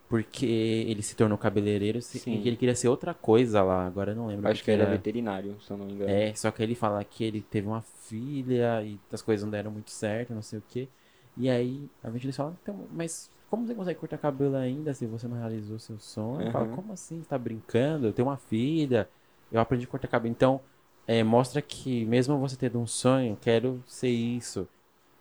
Porque 0.10 0.46
ele 0.46 1.02
se 1.02 1.16
tornou 1.16 1.38
cabeleireiro 1.38 2.02
Sim. 2.02 2.36
e 2.36 2.48
ele 2.48 2.56
queria 2.58 2.76
ser 2.76 2.88
outra 2.88 3.14
coisa 3.14 3.64
lá. 3.64 3.86
Agora 3.86 4.12
eu 4.12 4.16
não 4.16 4.28
lembro. 4.28 4.48
Acho 4.48 4.60
que 4.60 4.66
que 4.66 4.72
era 4.72 4.84
era. 4.84 4.92
veterinário, 4.92 5.56
se 5.62 5.72
eu 5.72 5.78
não 5.78 5.86
me 5.86 5.94
engano. 5.94 6.12
É, 6.12 6.34
só 6.36 6.52
que 6.52 6.62
ele 6.62 6.76
fala 6.76 7.04
que 7.04 7.24
ele 7.24 7.42
teve 7.42 7.68
uma 7.68 7.82
filha 7.82 8.84
e 8.84 9.00
as 9.12 9.22
coisas 9.22 9.44
não 9.44 9.52
deram 9.52 9.72
muito 9.72 9.92
certo, 9.92 10.34
não 10.34 10.42
sei 10.42 10.60
o 10.60 10.64
quê. 10.70 10.88
E 11.36 11.50
aí 11.50 11.90
a 12.04 12.12
gente 12.12 12.32
fala, 12.34 12.56
então, 12.62 12.88
mas 12.92 13.30
como 13.50 13.66
você 13.66 13.74
consegue 13.74 14.00
cortar 14.00 14.18
cabelo 14.18 14.56
ainda 14.56 14.94
se 14.94 15.06
você 15.08 15.28
não 15.28 15.38
realizou 15.38 15.80
seu 15.80 16.00
sonho? 16.00 16.42
Ele 16.44 16.50
Fala, 16.52 16.66
Uhum. 16.66 16.72
como 16.72 16.94
assim? 16.94 17.22
Você 17.22 17.30
tá 17.30 17.38
brincando? 17.38 18.08
Eu 18.08 18.14
tenho 18.14 18.28
uma 18.28 18.38
filha, 18.38 19.10
eu 19.52 19.60
aprendi 19.60 19.86
a 19.86 19.88
cortar 19.88 20.08
cabelo. 20.08 20.32
Então, 20.32 20.62
é, 21.08 21.24
mostra 21.24 21.62
que 21.62 22.06
mesmo 22.06 22.38
você 22.38 22.56
tendo 22.56 22.80
um 22.80 22.88
sonho, 22.88 23.38
quero 23.42 23.84
ser 23.88 24.10
isso. 24.10 24.68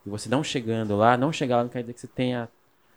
E 0.07 0.11
você 0.11 0.29
não 0.29 0.43
chegando 0.43 0.97
lá, 0.97 1.17
não 1.17 1.33
chegar 1.33 1.57
lá 1.59 1.63
não 1.63 1.71
quer 1.71 1.81
dizer 1.83 1.93
que 1.95 2.01
você 2.01 2.07
tenha 2.09 2.49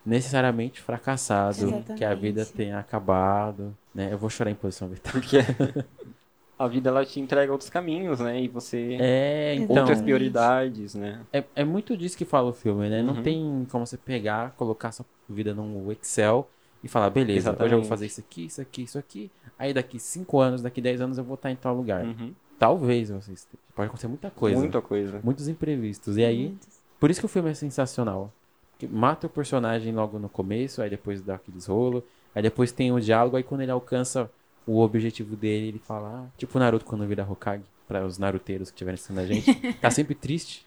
necessariamente 0.06 0.82
fracassado, 0.82 1.84
que 1.98 2.04
a 2.06 2.14
vida 2.14 2.42
Exatamente. 2.42 2.54
tenha 2.54 2.80
acabado, 2.80 3.76
né? 3.94 4.10
Eu 4.12 4.18
vou 4.18 4.30
chorar 4.30 4.52
em 4.52 4.56
posição 4.56 4.88
vital. 4.88 5.12
Porque 5.12 5.38
a 6.58 6.68
vida 6.68 6.90
ela 6.90 7.06
te 7.06 7.20
entrega 7.20 7.52
outros 7.52 7.70
caminhos, 7.70 8.20
né? 8.20 8.42
E 8.42 8.48
você 8.48 8.98
É, 9.00 9.56
então... 9.56 9.78
outras 9.78 10.02
prioridades, 10.02 10.96
né? 10.96 11.22
É, 11.34 11.44
é 11.56 11.64
muito 11.64 11.98
disso 11.98 12.18
que 12.18 12.26
fala 12.26 12.50
o 12.50 12.54
filme, 12.54 12.88
né? 12.90 13.02
Não 13.02 13.16
Uhum. 13.16 13.24
tem 13.24 13.68
como 13.72 13.86
você 13.86 13.98
pegar, 13.98 14.52
colocar 14.52 14.92
sua 14.92 15.06
vida 15.30 15.54
num 15.54 15.92
Excel 15.92 16.48
e 16.84 16.88
falar, 16.88 17.10
beleza, 17.10 17.50
hoje 17.52 17.56
eu 17.56 17.56
vou 17.58 17.66
Exatamente. 17.66 17.88
fazer 17.90 18.06
isso 18.06 18.20
aqui, 18.20 18.46
isso 18.46 18.62
aqui, 18.62 18.84
isso 18.84 19.00
aqui. 19.00 19.32
Aí 19.58 19.74
daqui 19.74 20.00
5 20.00 20.40
anos, 20.40 20.62
daqui 20.62 20.80
10 20.82 21.02
anos 21.02 21.18
eu 21.18 21.24
vou 21.24 21.36
estar 21.36 21.50
em 21.50 21.56
tal 21.56 21.76
lugar. 21.76 22.04
Uhum. 22.06 22.32
Talvez 22.60 23.10
você 23.10 23.34
esteja. 23.34 23.58
Pode 23.76 23.88
acontecer 23.88 24.08
muita 24.08 24.30
coisa. 24.30 24.58
Muita 24.60 24.82
coisa. 24.82 25.20
Muitos 25.24 25.48
imprevistos. 25.48 26.16
E 26.16 26.24
aí, 26.24 26.48
Muitos. 26.50 26.75
Por 27.06 27.12
isso 27.12 27.20
que 27.20 27.28
o 27.28 27.30
filme 27.30 27.52
é 27.52 27.54
sensacional. 27.54 28.34
Porque 28.72 28.88
mata 28.88 29.28
o 29.28 29.30
personagem 29.30 29.94
logo 29.94 30.18
no 30.18 30.28
começo, 30.28 30.82
aí 30.82 30.90
depois 30.90 31.22
dá 31.22 31.36
aqueles 31.36 31.68
rolos, 31.68 32.02
aí 32.34 32.42
depois 32.42 32.72
tem 32.72 32.92
o 32.92 33.00
diálogo, 33.00 33.38
aí 33.38 33.44
quando 33.44 33.62
ele 33.62 33.70
alcança 33.70 34.28
o 34.66 34.80
objetivo 34.80 35.36
dele, 35.36 35.68
ele 35.68 35.78
fala, 35.78 36.24
ah, 36.26 36.28
tipo 36.36 36.58
o 36.58 36.60
Naruto 36.60 36.84
quando 36.84 37.06
vira 37.06 37.24
Hokage, 37.24 37.64
para 37.88 38.04
os 38.04 38.18
naruteiros 38.18 38.72
que 38.72 38.74
estiverem 38.74 38.96
assistindo 38.96 39.20
a 39.20 39.26
gente, 39.28 39.54
tá 39.80 39.92
sempre 39.92 40.16
triste, 40.16 40.66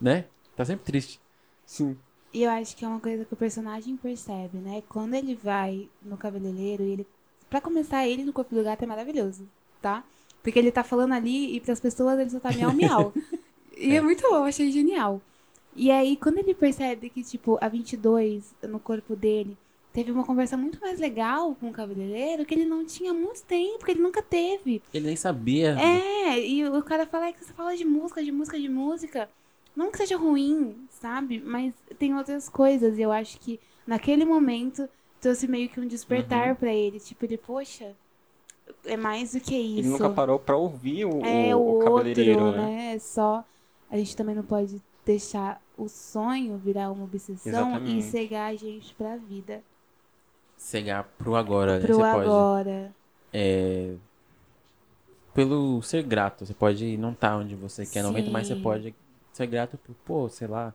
né? 0.00 0.24
Tá 0.56 0.64
sempre 0.64 0.86
triste. 0.86 1.20
Sim. 1.66 1.98
E 2.32 2.42
eu 2.42 2.50
acho 2.50 2.74
que 2.74 2.86
é 2.86 2.88
uma 2.88 2.98
coisa 2.98 3.26
que 3.26 3.34
o 3.34 3.36
personagem 3.36 3.94
percebe, 3.94 4.56
né? 4.56 4.82
Quando 4.88 5.12
ele 5.12 5.34
vai 5.34 5.86
no 6.02 6.16
cabeleireiro 6.16 6.82
ele. 6.82 7.06
Pra 7.50 7.60
começar, 7.60 8.08
ele 8.08 8.24
no 8.24 8.32
corpo 8.32 8.54
do 8.54 8.64
gato 8.64 8.84
é 8.84 8.86
maravilhoso, 8.86 9.46
tá? 9.82 10.02
Porque 10.42 10.58
ele 10.58 10.72
tá 10.72 10.82
falando 10.82 11.12
ali 11.12 11.54
e 11.54 11.60
pras 11.60 11.78
pessoas 11.78 12.18
ele 12.18 12.30
só 12.30 12.40
tá 12.40 12.52
miau 12.52 12.72
miau. 12.72 13.12
e 13.76 13.94
é. 13.94 14.00
muito 14.00 14.22
bom, 14.22 14.36
eu 14.36 14.44
achei 14.44 14.70
genial. 14.70 15.20
E 15.74 15.90
aí, 15.90 16.16
quando 16.16 16.38
ele 16.38 16.54
percebe 16.54 17.10
que, 17.10 17.22
tipo, 17.22 17.58
a 17.60 17.68
22 17.68 18.54
no 18.62 18.80
corpo 18.80 19.14
dele 19.14 19.56
teve 19.92 20.10
uma 20.10 20.24
conversa 20.24 20.56
muito 20.56 20.78
mais 20.80 20.98
legal 20.98 21.54
com 21.54 21.68
o 21.68 21.72
cabeleireiro 21.72 22.44
que 22.44 22.54
ele 22.54 22.66
não 22.66 22.84
tinha 22.84 23.12
há 23.12 23.14
muito 23.14 23.42
tempo, 23.44 23.84
que 23.84 23.92
ele 23.92 24.02
nunca 24.02 24.22
teve. 24.22 24.82
Ele 24.92 25.06
nem 25.06 25.16
sabia. 25.16 25.74
É, 25.80 26.38
e 26.38 26.66
o 26.66 26.82
cara 26.82 27.06
fala 27.06 27.28
é 27.28 27.32
que 27.32 27.42
você 27.42 27.52
fala 27.52 27.74
de 27.74 27.84
música, 27.84 28.22
de 28.22 28.30
música, 28.30 28.60
de 28.60 28.68
música. 28.68 29.28
Não 29.74 29.90
que 29.90 29.98
seja 29.98 30.16
ruim, 30.16 30.74
sabe? 30.90 31.42
Mas 31.44 31.74
tem 31.98 32.14
outras 32.14 32.48
coisas. 32.48 32.98
E 32.98 33.02
eu 33.02 33.12
acho 33.12 33.38
que 33.40 33.60
naquele 33.86 34.24
momento 34.24 34.88
trouxe 35.20 35.46
meio 35.46 35.68
que 35.68 35.80
um 35.80 35.86
despertar 35.86 36.56
pra 36.56 36.72
ele. 36.72 37.00
Tipo, 37.00 37.24
ele, 37.24 37.38
poxa, 37.38 37.94
é 38.84 38.96
mais 38.96 39.32
do 39.32 39.40
que 39.40 39.54
isso. 39.54 39.78
Ele 39.80 39.88
nunca 39.88 40.10
parou 40.10 40.38
pra 40.38 40.56
ouvir 40.56 41.04
o, 41.04 41.24
é 41.24 41.54
o, 41.54 41.78
o, 41.78 41.78
cabeleireiro, 41.78 42.44
outro, 42.44 42.60
né? 42.60 42.66
né? 42.66 42.94
É 42.94 42.98
só. 42.98 43.44
A 43.90 43.96
gente 43.96 44.16
também 44.16 44.34
não 44.34 44.42
pode 44.42 44.82
deixar 45.04 45.60
o 45.76 45.88
sonho 45.88 46.58
virar 46.58 46.90
uma 46.90 47.04
obsessão 47.04 47.70
Exatamente. 47.70 47.98
e 47.98 48.02
cegar 48.02 48.50
a 48.50 48.56
gente 48.56 48.92
pra 48.94 49.16
vida. 49.16 49.62
Cegar 50.56 51.04
pro 51.18 51.36
agora? 51.36 51.78
Pro 51.80 51.94
Você 51.96 52.00
pode. 52.02 52.24
agora. 52.24 52.92
é, 53.32 53.94
pelo 55.34 55.82
ser 55.82 56.02
grato. 56.02 56.46
Você 56.46 56.54
pode 56.54 56.96
não 56.96 57.12
estar 57.12 57.36
onde 57.36 57.54
você 57.54 57.84
quer 57.84 58.02
no 58.02 58.08
momento, 58.08 58.30
mas 58.30 58.46
você 58.48 58.56
pode 58.56 58.94
ser 59.32 59.46
grato 59.46 59.78
por, 59.78 59.94
pô, 60.04 60.28
sei 60.28 60.48
lá, 60.48 60.74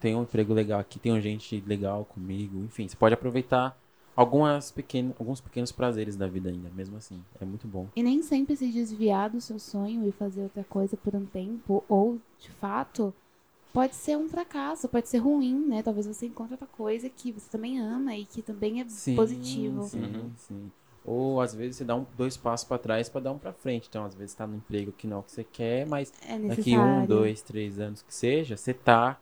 tem 0.00 0.16
um 0.16 0.22
emprego 0.22 0.54
legal 0.54 0.80
aqui, 0.80 0.98
tem 0.98 1.20
gente 1.20 1.62
legal 1.66 2.06
comigo, 2.06 2.64
enfim, 2.64 2.88
você 2.88 2.96
pode 2.96 3.12
aproveitar 3.12 3.78
algumas 4.20 4.70
pequenas, 4.70 5.14
alguns 5.18 5.40
pequenos 5.40 5.72
prazeres 5.72 6.14
da 6.14 6.26
vida 6.26 6.50
ainda, 6.50 6.68
mesmo 6.76 6.96
assim. 6.96 7.22
É 7.40 7.44
muito 7.44 7.66
bom. 7.66 7.86
E 7.96 8.02
nem 8.02 8.22
sempre 8.22 8.54
se 8.54 8.70
desviar 8.70 9.30
do 9.30 9.40
seu 9.40 9.58
sonho 9.58 10.06
e 10.06 10.12
fazer 10.12 10.42
outra 10.42 10.62
coisa 10.64 10.94
por 10.96 11.14
um 11.16 11.24
tempo, 11.24 11.82
ou 11.88 12.18
de 12.38 12.50
fato, 12.50 13.14
pode 13.72 13.94
ser 13.94 14.18
um 14.18 14.28
fracasso, 14.28 14.88
pode 14.88 15.08
ser 15.08 15.18
ruim, 15.18 15.54
né? 15.66 15.82
Talvez 15.82 16.06
você 16.06 16.26
encontre 16.26 16.52
outra 16.52 16.68
coisa 16.68 17.08
que 17.08 17.32
você 17.32 17.48
também 17.50 17.78
ama 17.80 18.14
e 18.14 18.26
que 18.26 18.42
também 18.42 18.82
é 18.82 18.84
Sim, 18.86 19.16
positivo. 19.16 19.82
Sim, 19.84 20.02
Uhum. 20.02 20.30
sim. 20.36 20.70
Ou 21.02 21.40
às 21.40 21.54
vezes 21.54 21.76
você 21.76 21.84
dá 21.84 21.96
um, 21.96 22.04
dois 22.14 22.36
passos 22.36 22.68
pra 22.68 22.76
trás 22.76 23.08
pra 23.08 23.22
dar 23.22 23.32
um 23.32 23.38
pra 23.38 23.54
frente. 23.54 23.88
Então, 23.88 24.04
às 24.04 24.14
vezes 24.14 24.34
tá 24.34 24.46
no 24.46 24.56
emprego 24.56 24.92
que 24.92 25.06
não 25.06 25.16
é 25.16 25.20
o 25.20 25.22
que 25.22 25.32
você 25.32 25.44
quer, 25.44 25.86
mas 25.86 26.12
É 26.28 26.38
daqui 26.46 26.76
um, 26.78 27.06
dois, 27.06 27.40
três 27.40 27.80
anos 27.80 28.02
que 28.02 28.14
seja, 28.14 28.54
você 28.54 28.74
tá 28.74 29.18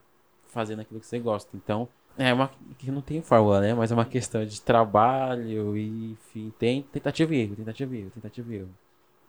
fazendo 0.47 0.81
aquilo 0.81 0.99
que 0.99 1.05
você 1.07 1.19
gosta. 1.19 1.55
Então, 1.55 1.87
é 2.19 2.33
uma 2.33 2.51
que 2.77 2.91
não 2.91 3.01
tem 3.01 3.21
fórmula, 3.21 3.61
né? 3.61 3.73
Mas 3.73 3.91
é 3.91 3.95
uma 3.95 4.05
questão 4.05 4.45
de 4.45 4.61
trabalho 4.61 5.75
e, 5.75 6.11
enfim, 6.11 6.53
tem 6.59 6.81
tentativa 6.83 7.33
e 7.33 7.39
erro, 7.41 7.55
tentativa 7.55 7.95
e 7.95 7.99
erro, 7.99 8.11
tentativa 8.11 8.53
e 8.53 8.57
erro. 8.57 8.69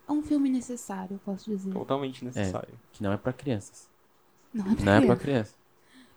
É 0.09 0.13
um 0.13 0.23
filme 0.23 0.51
necessário, 0.51 1.15
eu 1.15 1.21
posso 1.25 1.49
dizer. 1.51 1.73
Totalmente 1.73 2.25
necessário. 2.25 2.75
Que 2.93 3.03
não 3.03 3.13
é 3.13 3.17
pra 3.17 3.33
crianças. 3.33 3.89
Não 4.53 4.73
é 4.73 4.75
pra 4.75 4.85
Não 4.85 4.93
é 4.93 5.07
pra 5.07 5.17
criança. 5.17 5.55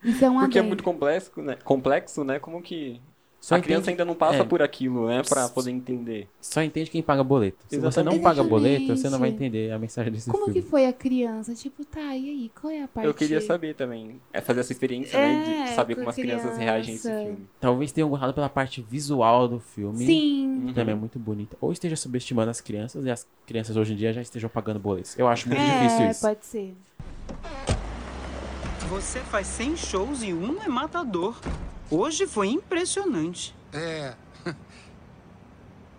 criança. 0.02 0.16
Isso 0.16 0.24
é 0.24 0.30
um 0.30 0.38
Porque 0.40 0.58
é 0.58 0.62
muito 0.62 0.84
complexo, 0.84 1.40
né? 1.40 1.56
Complexo, 1.64 2.24
né? 2.24 2.38
Como 2.38 2.60
que 2.60 3.00
Só 3.44 3.56
a 3.56 3.60
criança 3.60 3.90
entende, 3.90 4.00
ainda 4.00 4.04
não 4.06 4.14
passa 4.14 4.38
é. 4.38 4.44
por 4.44 4.62
aquilo, 4.62 5.06
né? 5.06 5.22
Pra 5.28 5.50
poder 5.50 5.70
entender. 5.70 6.26
só 6.40 6.62
entende 6.62 6.88
quem 6.90 7.02
paga 7.02 7.22
boleto. 7.22 7.58
Se 7.68 7.76
você 7.76 8.02
não 8.02 8.18
paga 8.18 8.42
boleto, 8.42 8.96
você 8.96 9.10
não 9.10 9.18
vai 9.18 9.28
entender 9.28 9.70
a 9.70 9.78
mensagem 9.78 10.10
desse 10.10 10.30
Como 10.30 10.46
filme. 10.46 10.62
que 10.62 10.66
foi 10.66 10.86
a 10.86 10.94
criança? 10.94 11.54
Tipo, 11.54 11.84
tá, 11.84 12.16
e 12.16 12.30
aí? 12.30 12.50
Qual 12.58 12.72
é 12.72 12.84
a 12.84 12.88
parte? 12.88 13.06
Eu 13.06 13.12
queria 13.12 13.42
saber 13.42 13.74
também. 13.74 14.18
É 14.32 14.40
fazer 14.40 14.60
essa 14.60 14.72
experiência, 14.72 15.18
né? 15.18 15.60
É, 15.60 15.64
De 15.64 15.74
saber 15.74 15.94
com 15.94 16.00
como 16.00 16.08
as 16.08 16.16
crianças 16.16 16.56
reagem 16.56 16.94
a 16.94 16.96
esse 16.96 17.06
criança. 17.06 17.24
filme. 17.26 17.46
Talvez 17.60 17.92
tenham 17.92 18.08
gostado 18.08 18.32
pela 18.32 18.48
parte 18.48 18.80
visual 18.80 19.46
do 19.46 19.60
filme. 19.60 20.06
Sim. 20.06 20.64
que 20.68 20.72
também 20.72 20.94
é 20.94 20.98
muito 20.98 21.18
bonita. 21.18 21.54
Ou 21.60 21.70
esteja 21.70 21.96
subestimando 21.96 22.50
as 22.50 22.62
crianças 22.62 23.04
e 23.04 23.10
as 23.10 23.26
crianças 23.46 23.76
hoje 23.76 23.92
em 23.92 23.96
dia 23.96 24.10
já 24.14 24.22
estejam 24.22 24.48
pagando 24.48 24.80
boletos. 24.80 25.18
Eu 25.18 25.28
acho 25.28 25.50
muito 25.50 25.60
difícil 25.60 26.00
É, 26.06 26.10
isso. 26.10 26.20
pode 26.22 26.46
ser. 26.46 26.74
Você 28.88 29.18
faz 29.20 29.46
100 29.48 29.76
shows 29.76 30.22
e 30.22 30.32
um 30.32 30.62
é 30.62 30.68
matador. 30.68 31.36
Hoje 31.90 32.26
foi 32.26 32.48
impressionante. 32.48 33.54
É. 33.72 34.14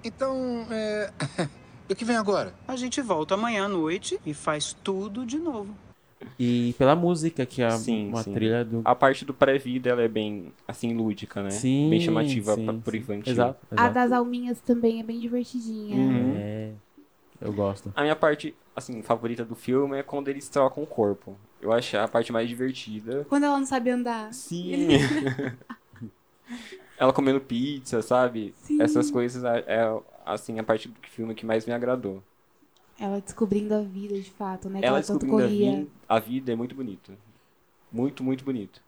Então, 0.04 0.68
é. 0.70 1.12
O 1.89 1.96
que 1.96 2.04
vem 2.06 2.15
agora? 2.15 2.54
A 2.68 2.75
gente 2.75 3.00
volta 3.01 3.36
amanhã 3.36 3.65
à 3.65 3.68
noite 3.68 4.20
e 4.25 4.34
faz 4.34 4.74
tudo 4.84 5.24
de 5.25 5.38
novo. 5.38 5.75
E 6.39 6.74
pela 6.77 6.96
música, 6.96 7.46
que 7.46 7.62
é 7.62 7.70
Sim, 7.72 8.10
uma 8.10 8.24
sim. 8.24 8.34
trilha 8.34 8.65
do. 8.65 8.82
A 8.84 8.96
parte 8.96 9.24
do 9.24 9.34
pré-vida, 9.34 9.89
ela 9.89 10.01
é 10.01 10.08
bem, 10.08 10.51
assim, 10.68 10.96
lúdica, 10.96 11.44
né? 11.44 11.51
Sim, 11.51 11.89
bem 11.89 12.00
chamativa 12.00 12.56
sim, 12.56 12.65
pra, 12.65 12.74
sim. 12.74 12.80
pro 12.80 12.98
infantil. 12.98 13.34
Exato, 13.34 13.60
A 13.70 13.75
exato. 13.75 13.94
das 13.94 14.12
alminhas 14.12 14.60
também 14.62 15.00
é 15.00 15.04
bem 15.04 15.20
divertidinha. 15.20 15.96
Uhum. 15.96 16.34
É, 16.36 16.72
eu 17.39 17.54
gosto. 17.54 17.92
A 17.96 18.01
minha 18.01 18.15
parte, 18.15 18.56
assim, 18.75 19.04
favorita 19.04 19.46
do 19.46 19.56
filme 19.56 19.98
é 19.98 20.04
quando 20.04 20.27
eles 20.27 20.50
trocam 20.50 20.84
o 20.84 20.88
corpo. 20.88 21.38
Eu 21.65 21.74
acho 21.74 21.98
a 21.98 22.07
parte 22.07 22.31
mais 22.31 22.48
divertida. 22.48 23.25
Quando 23.27 23.45
ela 23.45 23.57
não 23.57 23.65
sabe 23.65 23.89
andar. 23.89 24.31
Sim! 24.31 24.75
ela 26.95 27.12
comendo 27.12 27.41
pizza, 27.41 28.03
sabe? 28.03 28.53
Sim. 28.57 28.79
Essas 28.79 29.10
coisas 29.10 29.43
é, 29.43 29.65
assim, 30.24 30.60
a 30.60 30.63
parte 30.63 30.88
do 30.88 30.95
filme 31.10 31.34
que 31.34 31.43
mais 31.43 31.65
me 31.65 31.74
agradou. 31.74 32.22
Ela 33.00 33.19
descobrindo 33.19 33.74
a 33.74 33.81
vida, 33.81 34.15
de 34.15 34.29
fato, 34.29 34.69
né? 34.69 34.79
Que 34.79 34.86
ela 34.86 34.98
ela 34.98 35.05
tanto 35.05 35.25
descobrindo 35.25 35.43
a, 35.43 35.48
corria. 35.48 35.79
vi- 35.79 35.89
a 36.07 36.19
vida 36.19 36.53
é 36.53 36.55
muito 36.55 36.75
bonito. 36.75 37.12
Muito, 37.91 38.24
muito 38.24 38.45
bonito. 38.45 38.79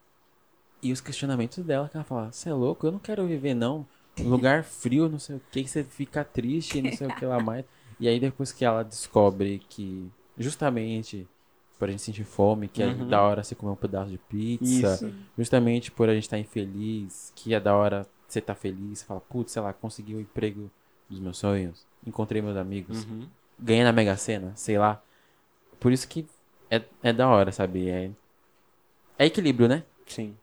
E 0.83 0.93
os 0.93 1.01
questionamentos 1.01 1.65
dela, 1.65 1.89
que 1.89 1.97
ela 1.97 2.03
fala: 2.03 2.31
Você 2.31 2.49
é 2.49 2.53
louco? 2.53 2.85
Eu 2.85 2.91
não 2.91 2.99
quero 2.99 3.25
viver, 3.25 3.55
não. 3.55 3.87
Um 4.19 4.29
lugar 4.29 4.63
frio, 4.63 5.09
não 5.09 5.17
sei 5.19 5.37
o 5.37 5.41
que, 5.51 5.67
você 5.67 5.83
fica 5.83 6.23
triste, 6.23 6.79
não 6.79 6.91
sei 6.91 7.07
o 7.07 7.15
que 7.15 7.25
lá 7.25 7.41
mais. 7.41 7.65
E 7.99 8.07
aí, 8.07 8.19
depois 8.19 8.51
que 8.51 8.63
ela 8.63 8.83
descobre 8.83 9.57
que, 9.69 10.07
justamente 10.37 11.27
por 11.77 11.87
a 11.87 11.91
gente 11.91 12.01
sentir 12.01 12.23
fome, 12.23 12.67
que 12.67 12.81
é 12.81 12.87
Uhum. 12.87 13.07
da 13.07 13.21
hora 13.21 13.43
você 13.43 13.53
comer 13.55 13.71
um 13.71 13.75
pedaço 13.75 14.09
de 14.09 14.17
pizza, 14.17 14.95
Isso. 14.95 15.13
justamente 15.37 15.91
por 15.91 16.09
a 16.09 16.13
gente 16.13 16.23
estar 16.23 16.37
infeliz, 16.39 17.31
que 17.35 17.53
é 17.53 17.59
da 17.59 17.75
hora 17.75 18.07
você 18.27 18.39
estar 18.39 18.55
feliz, 18.55 18.99
você 18.99 19.05
fala, 19.05 19.19
putz, 19.21 19.51
sei 19.53 19.61
lá, 19.61 19.71
consegui 19.73 20.15
o 20.15 20.19
emprego 20.19 20.69
dos 21.09 21.19
meus 21.19 21.37
sonhos, 21.37 21.85
encontrei 22.05 22.41
meus 22.41 22.57
amigos, 22.57 23.05
Uhum. 23.05 23.27
ganhei 23.59 23.83
na 23.83 23.91
Mega 23.93 24.17
Sena, 24.17 24.51
sei 24.55 24.77
lá. 24.77 25.01
Por 25.79 25.91
isso 25.91 26.07
que 26.07 26.25
é, 26.69 26.81
é 27.03 27.13
da 27.13 27.27
hora, 27.29 27.51
sabe? 27.51 27.87
É, 27.89 28.11
é 29.19 29.25
equilíbrio, 29.25 29.67
né? 29.69 29.83
Sim. 30.05 30.35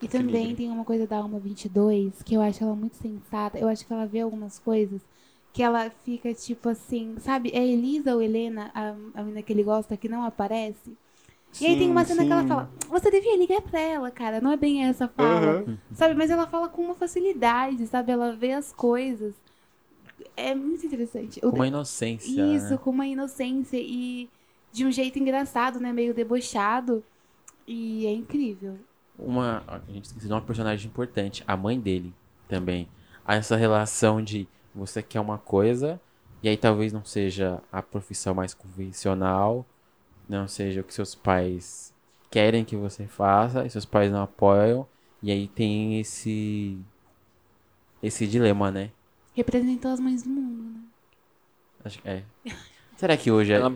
E 0.00 0.08
também 0.08 0.28
Equilíbrio. 0.28 0.56
tem 0.56 0.70
uma 0.70 0.84
coisa 0.84 1.06
da 1.06 1.18
Alma 1.18 1.38
22 1.38 2.22
que 2.22 2.34
eu 2.34 2.40
acho 2.40 2.64
ela 2.64 2.74
muito 2.74 2.96
sensata. 2.96 3.58
Eu 3.58 3.68
acho 3.68 3.86
que 3.86 3.92
ela 3.92 4.06
vê 4.06 4.20
algumas 4.20 4.58
coisas 4.58 5.02
que 5.52 5.62
ela 5.62 5.90
fica 6.04 6.32
tipo 6.34 6.68
assim, 6.68 7.16
sabe? 7.18 7.50
É 7.52 7.64
Elisa 7.66 8.14
ou 8.14 8.22
Helena, 8.22 8.70
a, 8.74 8.90
a 9.14 9.22
menina 9.22 9.42
que 9.42 9.52
ele 9.52 9.62
gosta, 9.64 9.96
que 9.96 10.08
não 10.08 10.24
aparece. 10.24 10.96
E 11.60 11.66
aí 11.66 11.76
tem 11.76 11.90
uma 11.90 12.04
Sim, 12.04 12.14
cena 12.14 12.24
que 12.24 12.32
ela 12.32 12.42
sim. 12.42 12.48
fala, 12.48 12.70
você 12.88 13.10
devia 13.10 13.36
ligar 13.36 13.60
pra 13.60 13.80
ela, 13.80 14.10
cara. 14.10 14.40
Não 14.40 14.52
é 14.52 14.56
bem 14.56 14.84
essa 14.84 15.08
fala. 15.08 15.64
Aham. 15.64 15.78
Sabe? 15.94 16.14
Mas 16.14 16.30
ela 16.30 16.46
fala 16.46 16.68
com 16.68 16.82
uma 16.82 16.94
facilidade, 16.94 17.86
sabe? 17.86 18.12
Ela 18.12 18.32
vê 18.32 18.52
as 18.52 18.72
coisas. 18.72 19.34
É 20.36 20.54
muito 20.54 20.86
interessante. 20.86 21.40
O 21.44 21.50
Com 21.50 21.56
uma 21.56 21.66
inocência. 21.66 22.42
Isso, 22.56 22.70
né? 22.70 22.78
com 22.78 22.90
uma 22.90 23.06
inocência 23.06 23.78
e 23.80 24.28
de 24.72 24.86
um 24.86 24.92
jeito 24.92 25.18
engraçado, 25.18 25.80
né? 25.80 25.92
Meio 25.92 26.14
debochado. 26.14 27.02
E 27.66 28.06
é 28.06 28.12
incrível. 28.12 28.78
Uma, 29.18 29.62
a 29.66 29.92
gente 29.92 30.06
esqueceu 30.06 30.28
de 30.28 30.34
uma 30.34 30.40
personagem 30.40 30.88
importante, 30.88 31.44
a 31.46 31.56
mãe 31.56 31.78
dele 31.78 32.12
também. 32.48 32.88
Há 33.24 33.34
essa 33.34 33.56
relação 33.56 34.22
de 34.22 34.48
você 34.74 35.02
quer 35.02 35.20
uma 35.20 35.38
coisa, 35.38 36.00
e 36.42 36.48
aí 36.48 36.56
talvez 36.56 36.92
não 36.92 37.04
seja 37.04 37.60
a 37.72 37.82
profissão 37.82 38.34
mais 38.34 38.54
convencional, 38.54 39.66
não 40.28 40.48
seja 40.48 40.80
o 40.80 40.84
que 40.84 40.94
seus 40.94 41.14
pais 41.14 41.94
querem 42.30 42.64
que 42.64 42.76
você 42.76 43.06
faça, 43.06 43.66
e 43.66 43.70
seus 43.70 43.84
pais 43.84 44.10
não 44.12 44.22
apoiam, 44.22 44.86
e 45.22 45.30
aí 45.30 45.48
tem 45.48 46.00
esse 46.00 46.78
esse 48.02 48.26
dilema, 48.26 48.70
né? 48.70 48.90
Representou 49.34 49.90
as 49.90 50.00
mães 50.00 50.22
do 50.22 50.30
mundo, 50.30 50.62
né? 50.64 50.80
Acho 51.84 52.00
que 52.02 52.08
é. 52.08 52.22
Será 52.96 53.16
que 53.16 53.30
hoje 53.30 53.52
é... 53.52 53.56
Ela, 53.56 53.72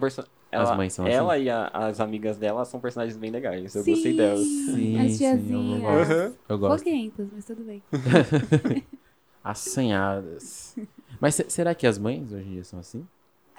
ela, 0.52 0.76
mães 0.76 0.92
são 0.92 1.06
ela 1.06 1.38
e 1.38 1.50
a- 1.50 1.68
as 1.68 2.00
amigas 2.00 2.36
dela 2.38 2.64
são 2.64 2.80
personagens 2.80 3.16
bem 3.16 3.30
legais. 3.30 3.74
Eu 3.74 3.84
gostei 3.84 4.12
Sim, 4.12 4.16
delas. 4.16 4.46
Sim, 4.48 4.98
as 5.00 5.12
sim, 5.12 5.24
eu 5.24 5.28
tiazinhas. 5.28 5.82
gosto. 5.82 6.10
Aham. 6.10 6.34
Eu 6.48 6.58
gosto. 6.58 6.84
Foguentas, 6.84 7.28
mas 7.32 7.44
tudo 7.44 7.64
bem. 7.64 7.82
Assanhadas. 9.44 10.74
Mas 11.20 11.34
se- 11.34 11.48
será 11.50 11.74
que 11.74 11.86
as 11.86 11.98
mães 11.98 12.32
hoje 12.32 12.46
em 12.48 12.52
dia 12.54 12.64
são 12.64 12.78
assim? 12.78 13.06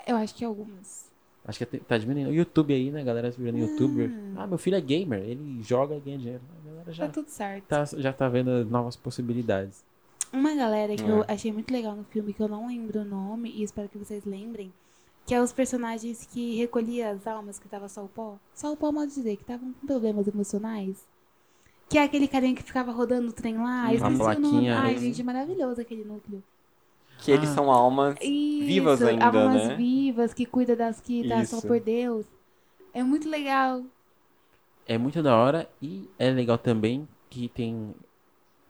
Eu 0.08 0.16
acho 0.18 0.34
que 0.36 0.44
algumas. 0.44 1.06
Acho 1.48 1.60
que 1.60 1.78
tá 1.80 1.98
diminuindo. 1.98 2.32
O 2.32 2.34
YouTube 2.34 2.74
aí, 2.74 2.90
né? 2.90 3.02
A 3.02 3.04
galera 3.04 3.30
virando 3.32 3.60
youtuber. 3.60 4.12
Ah, 4.36 4.48
meu 4.48 4.58
filho 4.58 4.76
é 4.76 4.82
gamer. 4.82 5.20
Ele 5.20 5.62
joga 5.62 5.96
e 5.96 6.00
ganha 6.00 6.18
dinheiro. 6.18 6.42
A 6.64 6.70
galera 6.70 6.92
já 6.94 7.06
Tá 7.06 7.14
tudo 7.14 7.30
certo. 7.30 7.66
tá, 7.66 7.86
já 7.86 8.12
tá 8.12 8.28
vendo 8.28 8.66
novas 8.66 8.96
possibilidades. 8.96 9.84
Uma 10.34 10.56
galera 10.56 10.96
que 10.96 11.04
eu 11.04 11.24
É. 11.24 11.34
achei 11.34 11.52
muito 11.54 11.72
legal 11.72 11.96
no 11.96 12.04
filme, 12.06 12.34
que 12.34 12.42
eu 12.42 12.48
não 12.48 12.68
lembro 12.68 13.02
o 13.02 13.06
nome, 13.06 13.52
e 13.52 13.62
espero 13.64 13.88
que 13.88 13.98
vocês 13.98 14.26
lembrem, 14.26 14.74
que 15.26 15.34
é 15.36 15.42
os 15.42 15.54
personagens 15.54 16.26
que 16.26 16.56
recolhiam 16.58 17.12
as 17.12 17.26
almas 17.28 17.58
que 17.60 17.70
tava 17.70 17.88
só 17.88 18.04
o 18.04 18.10
pó. 18.10 18.38
Só 18.54 18.74
o 18.74 18.76
pó, 18.78 18.92
modo 18.92 19.08
dizer, 19.08 19.36
que 19.38 19.44
estavam 19.44 19.72
com 19.74 19.88
problemas 19.88 20.28
emocionais. 20.28 21.06
Que 21.90 21.98
é 21.98 22.04
aquele 22.04 22.28
carinha 22.28 22.56
que 22.56 22.64
ficava 22.64 22.92
rodando 22.92 23.30
o 23.30 23.34
trem 23.34 23.58
lá. 23.58 23.84
Uma 23.84 23.94
esqueci 23.94 24.06
o 24.06 24.10
nome. 24.18 24.18
plaquinha. 24.18 24.80
Ai, 24.80 24.98
gente, 24.98 25.24
maravilhoso 25.24 25.82
aquele 25.82 26.04
núcleo. 26.04 26.44
Que 27.20 27.32
eles 27.32 27.50
Ah. 27.50 27.54
são 27.56 27.72
almas 27.72 28.18
Isso, 28.22 28.66
vivas 28.66 29.02
ainda, 29.02 29.26
almas 29.26 29.68
né? 29.68 29.76
vivas 29.76 30.34
que 30.34 30.46
cuida 30.46 30.76
das 30.76 31.00
que 31.00 31.28
tá 31.28 31.46
só 31.46 31.62
por 31.62 31.80
Deus. 31.80 32.26
É 32.94 33.04
muito 33.04 33.30
legal. 33.30 33.84
É 34.88 34.98
muito 34.98 35.22
da 35.24 35.36
hora 35.36 35.70
e 35.82 36.10
é 36.20 36.30
legal 36.32 36.58
também 36.58 37.08
que 37.30 37.48
tem. 37.50 37.94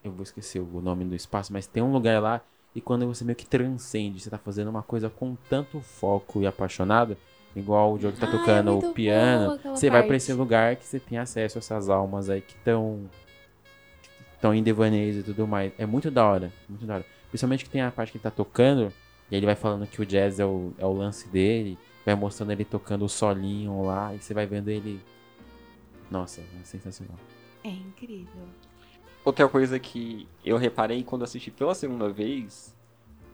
Eu 0.03 0.11
vou 0.11 0.23
esquecer 0.23 0.59
o 0.59 0.81
nome 0.81 1.03
do 1.05 1.15
espaço, 1.15 1.51
mas 1.51 1.65
tem 1.67 1.81
um 1.81 1.91
lugar 1.91 2.21
lá 2.21 2.41
e 2.75 2.79
quando 2.81 3.07
você 3.07 3.23
meio 3.25 3.35
que 3.35 3.45
transcende, 3.45 4.19
você 4.19 4.29
tá 4.29 4.37
fazendo 4.37 4.69
uma 4.69 4.83
coisa 4.83 5.09
com 5.09 5.35
tanto 5.49 5.79
foco 5.81 6.41
e 6.41 6.47
apaixonado, 6.47 7.17
igual 7.55 7.93
o 7.93 7.97
Diogo 7.97 8.17
tá 8.17 8.25
Ah, 8.25 8.29
é 8.29 8.31
tocando 8.37 8.79
boa 8.81 8.93
piano, 8.93 9.59
você 9.63 9.89
vai 9.89 10.01
pra 10.01 10.09
parte. 10.09 10.15
esse 10.17 10.33
lugar 10.33 10.75
que 10.75 10.85
você 10.85 10.99
tem 10.99 11.17
acesso 11.17 11.57
a 11.57 11.59
essas 11.59 11.89
almas 11.89 12.29
aí 12.29 12.41
que 12.41 12.53
estão 12.53 13.09
estão 14.33 14.53
em 14.53 14.61
devaneios 14.61 15.17
e 15.17 15.23
tudo 15.23 15.47
mais. 15.47 15.71
É 15.77 15.85
muito 15.85 16.11
da 16.11 16.25
hora, 16.25 16.51
muito 16.69 16.85
da 16.85 16.95
hora. 16.95 17.05
Principalmente 17.29 17.63
que 17.63 17.69
tem 17.69 17.81
a 17.81 17.91
parte 17.91 18.11
que 18.11 18.17
ele 18.17 18.23
tá 18.23 18.31
tocando 18.31 18.91
e 19.31 19.35
ele 19.35 19.45
vai 19.45 19.55
falando 19.55 19.87
que 19.87 20.01
o 20.01 20.05
jazz 20.05 20.39
é 20.39 20.45
o, 20.45 20.71
é 20.77 20.85
o 20.85 20.93
lance 20.93 21.27
dele, 21.29 21.77
vai 22.05 22.13
mostrando 22.15 22.51
ele 22.51 22.63
tocando 22.65 23.05
o 23.05 23.09
solinho 23.09 23.83
lá 23.83 24.13
e 24.13 24.19
você 24.21 24.33
vai 24.33 24.45
vendo 24.45 24.69
ele. 24.69 24.99
Nossa, 26.11 26.41
é 26.41 26.63
sensacional. 26.63 27.17
É 27.63 27.69
incrível. 27.69 28.43
Outra 29.23 29.47
coisa 29.47 29.79
que 29.79 30.27
eu 30.45 30.55
reparei 30.57 31.03
quando 31.03 31.23
assisti 31.23 31.49
pela 31.49 31.73
segunda 31.73 32.09
vez 32.09 32.75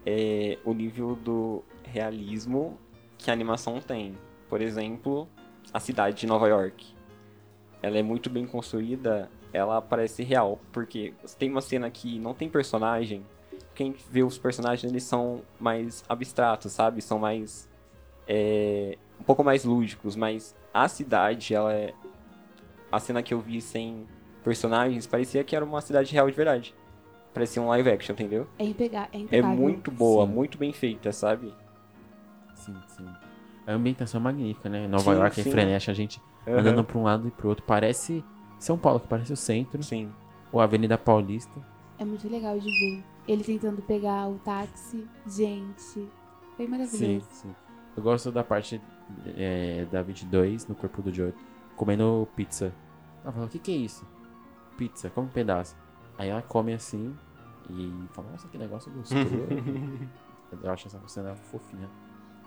é 0.06 0.58
o 0.64 0.74
nível 0.74 1.16
do 1.16 1.62
realismo 1.84 2.78
que 3.24 3.30
a 3.30 3.34
animação 3.34 3.80
tem. 3.80 4.18
Por 4.50 4.62
exemplo, 4.62 5.28
a 5.74 5.80
cidade 5.80 6.18
de 6.18 6.28
Nova 6.28 6.48
York. 6.48 6.86
Ela 7.82 7.98
é 7.98 8.04
muito 8.04 8.30
bem 8.30 8.46
construída, 8.46 9.30
ela 9.54 9.82
parece 9.82 10.24
real, 10.24 10.60
porque 10.72 11.14
tem 11.40 11.50
uma 11.50 11.62
cena 11.62 11.90
que 11.90 12.20
não 12.20 12.34
tem 12.34 12.50
personagem. 12.50 13.26
Quem 13.74 13.96
vê 14.10 14.24
os 14.24 14.38
personagens, 14.38 14.92
eles 14.92 15.04
são 15.04 15.42
mais 15.60 16.04
abstratos, 16.10 16.72
sabe? 16.74 17.02
São 17.02 17.18
mais. 17.20 17.70
é, 18.28 18.98
um 19.20 19.24
pouco 19.24 19.44
mais 19.44 19.64
lúdicos, 19.64 20.16
mas 20.16 20.56
a 20.74 20.88
cidade, 20.88 21.54
ela 21.54 21.74
é. 21.74 21.94
A 22.92 23.00
cena 23.00 23.24
que 23.24 23.34
eu 23.34 23.40
vi 23.40 23.62
sem 23.62 24.06
personagens 24.44 25.08
parecia 25.08 25.44
que 25.44 25.56
era 25.56 25.64
uma 25.64 25.80
cidade 25.82 26.12
real 26.12 26.30
de 26.30 26.36
verdade. 26.36 26.76
Parecia 27.34 27.62
um 27.62 27.70
live 27.70 27.90
action, 27.90 28.14
entendeu? 28.14 28.46
É, 28.60 28.66
impega 28.66 29.08
é 29.14 29.18
É 29.18 29.20
impecável. 29.22 29.56
muito 29.58 29.90
boa, 29.90 30.26
Sim. 30.28 30.34
muito 30.34 30.58
bem 30.58 30.74
feita, 30.74 31.12
sabe? 31.14 31.54
Sim, 32.62 32.76
sim. 32.88 33.08
A 33.66 33.74
ambientação 33.74 34.20
é 34.20 34.24
magnífica, 34.24 34.70
né? 34.70 34.88
Nova 34.88 35.12
Sim, 35.14 35.20
York 35.20 35.40
é 35.40 35.44
sim. 35.44 35.52
frenética, 35.52 35.92
a 35.92 35.96
gente 35.96 36.22
Aham. 36.48 36.60
andando 36.60 36.84
pra 36.84 36.98
um 36.98 37.04
lado 37.04 37.28
e 37.28 37.32
pro 37.32 37.50
outro. 37.50 37.64
Parece 37.66 38.24
São 38.60 38.78
Paulo, 38.78 39.00
que 39.00 39.08
parece 39.08 39.34
o 39.34 39.38
centro, 39.38 39.82
Sim. 39.84 40.12
ou 40.52 40.60
a 40.60 40.64
Avenida 40.64 40.98
Paulista. 40.98 41.60
É 41.98 42.06
muito 42.06 42.28
legal 42.30 42.58
de 42.60 42.70
ver. 42.70 43.04
Ele 43.28 43.44
tentando 43.44 43.82
pegar 43.82 44.28
o 44.28 44.38
táxi. 44.40 45.08
Gente, 45.28 46.10
foi 46.56 46.66
Sim, 46.66 46.72
maravilhoso. 46.72 47.28
sim. 47.32 47.56
Eu 47.96 48.04
gosto 48.04 48.32
da 48.32 48.44
parte 48.44 48.82
é, 49.38 49.86
da 49.92 50.02
22, 50.02 50.68
no 50.68 50.76
corpo 50.76 51.02
do 51.02 51.14
Joe, 51.14 51.34
comendo 51.76 52.28
pizza. 52.36 52.74
Ela 53.24 53.34
fala, 53.34 53.46
o 53.46 53.50
que 53.50 53.60
que 53.60 53.72
é 53.72 53.76
isso? 53.76 54.06
Pizza, 54.78 55.10
come 55.10 55.28
um 55.28 55.32
pedaço. 55.32 55.76
Aí 56.18 56.30
ela 56.30 56.42
come 56.42 56.74
assim 56.74 57.16
e 57.70 58.08
fala, 58.14 58.32
nossa, 58.32 58.48
que 58.48 58.58
negócio 58.58 58.92
gostoso. 58.92 59.20
eu 60.64 60.72
acho 60.72 60.88
essa 60.88 61.00
cena 61.08 61.36
fofinha. 61.36 61.90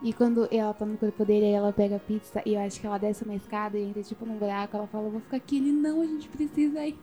E 0.02 0.12
quando 0.12 0.46
ela 0.50 0.74
tá 0.74 0.84
no 0.84 0.96
corpo 0.98 1.24
dele, 1.24 1.46
aí 1.46 1.52
ela 1.52 1.72
pega 1.72 1.96
a 1.96 1.98
pizza 1.98 2.42
e 2.44 2.54
eu 2.54 2.60
acho 2.60 2.78
que 2.80 2.86
ela 2.86 2.98
desce 2.98 3.24
uma 3.24 3.34
escada 3.34 3.78
e 3.78 3.82
entra 3.84 4.02
tipo 4.02 4.26
num 4.26 4.36
buraco. 4.36 4.76
Ela 4.76 4.86
fala, 4.86 5.04
eu 5.06 5.10
vou 5.12 5.20
ficar 5.20 5.36
aqui. 5.38 5.56
Ele, 5.56 5.72
não, 5.72 6.02
a 6.02 6.06
gente 6.06 6.28
precisa 6.28 6.84
ir. 6.86 6.98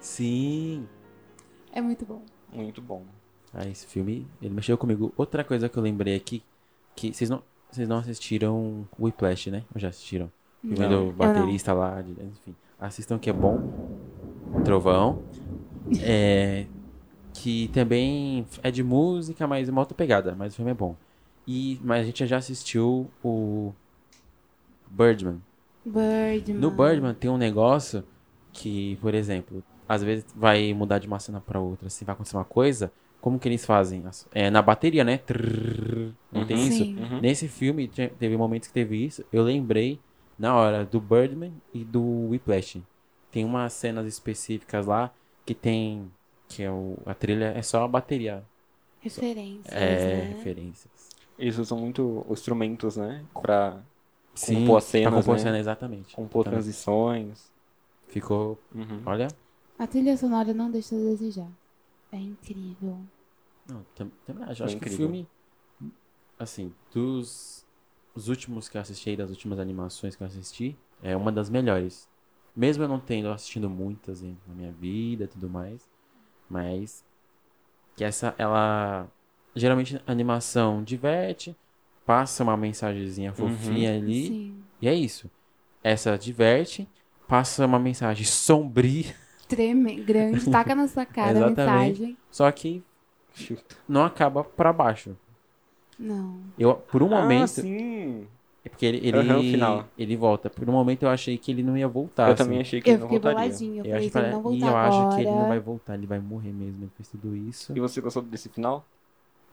Sim! 0.00 0.86
É 1.72 1.80
muito 1.80 2.04
bom. 2.06 2.22
Muito 2.52 2.80
bom. 2.80 3.04
Ah, 3.52 3.66
esse 3.68 3.86
filme, 3.86 4.26
ele 4.40 4.54
mexeu 4.54 4.78
comigo. 4.78 5.12
Outra 5.16 5.44
coisa 5.44 5.68
que 5.68 5.76
eu 5.76 5.82
lembrei 5.82 6.14
aqui, 6.16 6.42
que 6.96 7.12
vocês 7.12 7.28
não, 7.28 7.42
vocês 7.70 7.88
não 7.88 7.98
assistiram 7.98 8.88
Whiplash, 8.98 9.50
né? 9.50 9.64
Ou 9.74 9.80
já 9.80 9.88
assistiram? 9.88 10.30
O 10.64 10.68
filme 10.68 10.86
Não. 10.88 11.06
do 11.06 11.12
baterista 11.12 11.72
lá, 11.72 12.00
de- 12.02 12.12
enfim. 12.12 12.54
Assistam 12.78 13.18
que 13.18 13.28
é 13.28 13.32
bom. 13.32 13.58
Trovão. 14.64 15.22
É, 16.02 16.66
que 17.32 17.68
também 17.68 18.46
é 18.62 18.70
de 18.70 18.82
música, 18.82 19.46
mas 19.46 19.68
é 19.68 19.72
uma 19.72 19.80
outra 19.80 19.94
pegada. 19.94 20.36
Mas 20.38 20.52
o 20.52 20.56
filme 20.56 20.70
é 20.70 20.74
bom. 20.74 20.94
E, 21.52 21.80
mas 21.82 22.02
a 22.02 22.04
gente 22.04 22.24
já 22.28 22.36
assistiu 22.36 23.10
o 23.24 23.72
Birdman. 24.88 25.40
Birdman. 25.84 26.60
No 26.60 26.70
Birdman 26.70 27.12
tem 27.12 27.28
um 27.28 27.36
negócio 27.36 28.04
que, 28.52 28.96
por 29.00 29.14
exemplo, 29.14 29.60
às 29.88 30.00
vezes 30.00 30.24
vai 30.32 30.72
mudar 30.72 31.00
de 31.00 31.08
uma 31.08 31.18
cena 31.18 31.40
pra 31.40 31.58
outra, 31.58 31.88
assim, 31.88 32.04
vai 32.04 32.12
acontecer 32.12 32.36
uma 32.36 32.44
coisa, 32.44 32.92
como 33.20 33.36
que 33.36 33.48
eles 33.48 33.66
fazem? 33.66 34.04
É 34.32 34.48
na 34.48 34.62
bateria, 34.62 35.02
né? 35.02 35.18
Trrr, 35.18 36.12
não 36.30 36.46
tem 36.46 36.68
isso? 36.68 36.84
Uhum. 36.84 37.20
Nesse 37.20 37.48
filme, 37.48 37.88
te- 37.88 38.12
teve 38.16 38.36
momentos 38.36 38.68
que 38.68 38.74
teve 38.74 39.04
isso, 39.04 39.24
eu 39.32 39.42
lembrei 39.42 39.98
na 40.38 40.54
hora 40.54 40.84
do 40.84 41.00
Birdman 41.00 41.52
e 41.74 41.82
do 41.82 42.28
Whiplash. 42.28 42.80
Tem 43.32 43.44
umas 43.44 43.72
cenas 43.72 44.06
específicas 44.06 44.86
lá 44.86 45.10
que 45.44 45.54
tem, 45.54 46.08
que 46.48 46.62
é 46.62 46.70
o, 46.70 46.96
a 47.04 47.12
trilha 47.12 47.46
é 47.56 47.62
só 47.62 47.82
a 47.82 47.88
bateria, 47.88 48.44
Referências, 49.02 49.74
é, 49.74 49.80
né? 49.80 50.34
referências. 50.36 50.99
Eles 51.40 51.58
usam 51.58 51.78
muito 51.78 52.24
os 52.28 52.38
instrumentos, 52.40 52.96
né? 52.96 53.26
Pra 53.42 53.82
Sim, 54.34 54.54
compor 54.54 54.78
as 54.78 54.84
cenas, 54.84 55.26
pra 55.26 55.32
compor 55.32 55.38
né? 55.38 55.38
cena, 55.38 55.58
exatamente. 55.58 56.16
compor 56.16 56.44
Então, 56.44 56.52
transições. 56.52 57.50
Ficou, 58.08 58.58
Uhum. 58.74 59.02
olha, 59.06 59.28
A 59.78 59.86
trilha 59.86 60.16
sonora 60.16 60.54
não 60.54 60.70
deixa 60.70 60.94
a 60.94 60.98
desejar. 60.98 61.50
É 62.12 62.18
incrível. 62.18 62.98
Não, 63.66 63.84
tam- 63.94 64.10
também 64.26 64.44
acho. 64.44 64.62
Foi 64.62 64.64
Acho 64.64 64.76
que 64.76 64.84
o 64.84 64.86
incrível. 64.86 64.86
filme, 64.86 65.26
assim, 66.38 66.72
dos 66.92 67.66
os 68.12 68.28
últimos 68.28 68.68
que 68.68 68.76
eu 68.76 68.80
assisti, 68.80 69.16
das 69.16 69.30
últimas 69.30 69.58
animações 69.60 70.16
que 70.16 70.22
eu 70.22 70.26
assisti, 70.26 70.76
é 71.00 71.16
uma 71.16 71.30
das 71.30 71.48
melhores. 71.48 72.08
Mesmo 72.54 72.82
eu 72.82 72.88
não 72.88 72.98
tendo 72.98 73.28
assistindo 73.30 73.70
muitas 73.70 74.20
em- 74.22 74.36
na 74.46 74.54
minha 74.54 74.72
vida 74.72 75.24
e 75.24 75.28
tudo 75.28 75.48
mais, 75.48 75.88
mas 76.48 77.04
que 77.96 78.04
essa, 78.04 78.34
ela, 78.38 79.08
geralmente 79.54 79.96
a 80.06 80.10
animação 80.12 80.82
diverte, 80.82 81.56
passa 82.06 82.42
uma 82.42 82.56
mensagenzinha 82.56 83.32
fofinha 83.32 83.94
ali, 83.96 84.26
Sim. 84.26 84.54
e 84.80 84.88
é 84.88 84.94
isso. 84.94 85.30
Essa 85.82 86.16
diverte, 86.18 86.88
passa 87.28 87.64
uma 87.66 87.78
mensagem 87.78 88.24
sombria, 88.24 89.14
Treme, 89.48 89.96
grande, 89.96 90.44
taca 90.50 90.74
na 90.74 90.86
sua 90.86 91.04
cara 91.04 91.30
a 91.30 91.46
Exatamente. 91.50 92.00
mensagem. 92.00 92.16
só 92.30 92.50
que 92.52 92.82
não 93.88 94.04
acaba 94.04 94.44
pra 94.44 94.72
baixo. 94.72 95.16
Não. 95.98 96.38
Eu, 96.58 96.74
por 96.74 97.02
um 97.02 97.14
Ah, 97.14 97.20
momento, 97.22 97.48
sim. 97.48 98.26
É 98.64 98.68
porque 98.68 98.84
ele, 98.86 98.98
ele, 99.06 99.50
final. 99.52 99.88
ele 99.98 100.16
volta. 100.16 100.50
Por 100.50 100.68
um 100.68 100.72
momento 100.72 101.02
eu 101.04 101.08
achei 101.08 101.36
que 101.38 101.50
ele 101.50 101.62
não 101.62 101.76
ia 101.76 101.88
voltar. 101.88 102.28
eu 102.28 102.34
assim. 102.34 102.44
também 102.44 102.60
achei 102.60 102.80
que 102.80 102.90
Eu 102.90 102.94
ele 102.94 103.00
não 103.00 103.08
fiquei 103.08 103.18
voltaria. 103.20 103.48
boladinha. 103.48 103.80
Eu 103.82 103.84
Eu 103.86 103.90
falei, 103.90 103.98
acho, 104.06 104.12
se 104.12 104.18
ele 104.18 104.30
não 104.30 104.38
e 104.38 104.42
voltar 104.42 104.66
eu 104.66 104.76
acho 104.76 105.08
que 105.16 105.20
ele 105.22 105.24
não 105.30 105.32
agora- 105.36 105.48
vai 105.48 105.60
voltar, 105.60 105.94
ele 105.94 106.06
vai 106.06 106.18
morrer 106.18 106.52
mesmo. 106.52 106.82
Ele 106.84 106.90
fez 106.96 107.08
tudo 107.08 107.34
isso. 107.36 107.72
E 107.76 107.80
você 107.80 108.00
gostou 108.00 108.22
desse 108.22 108.48
final? 108.50 108.84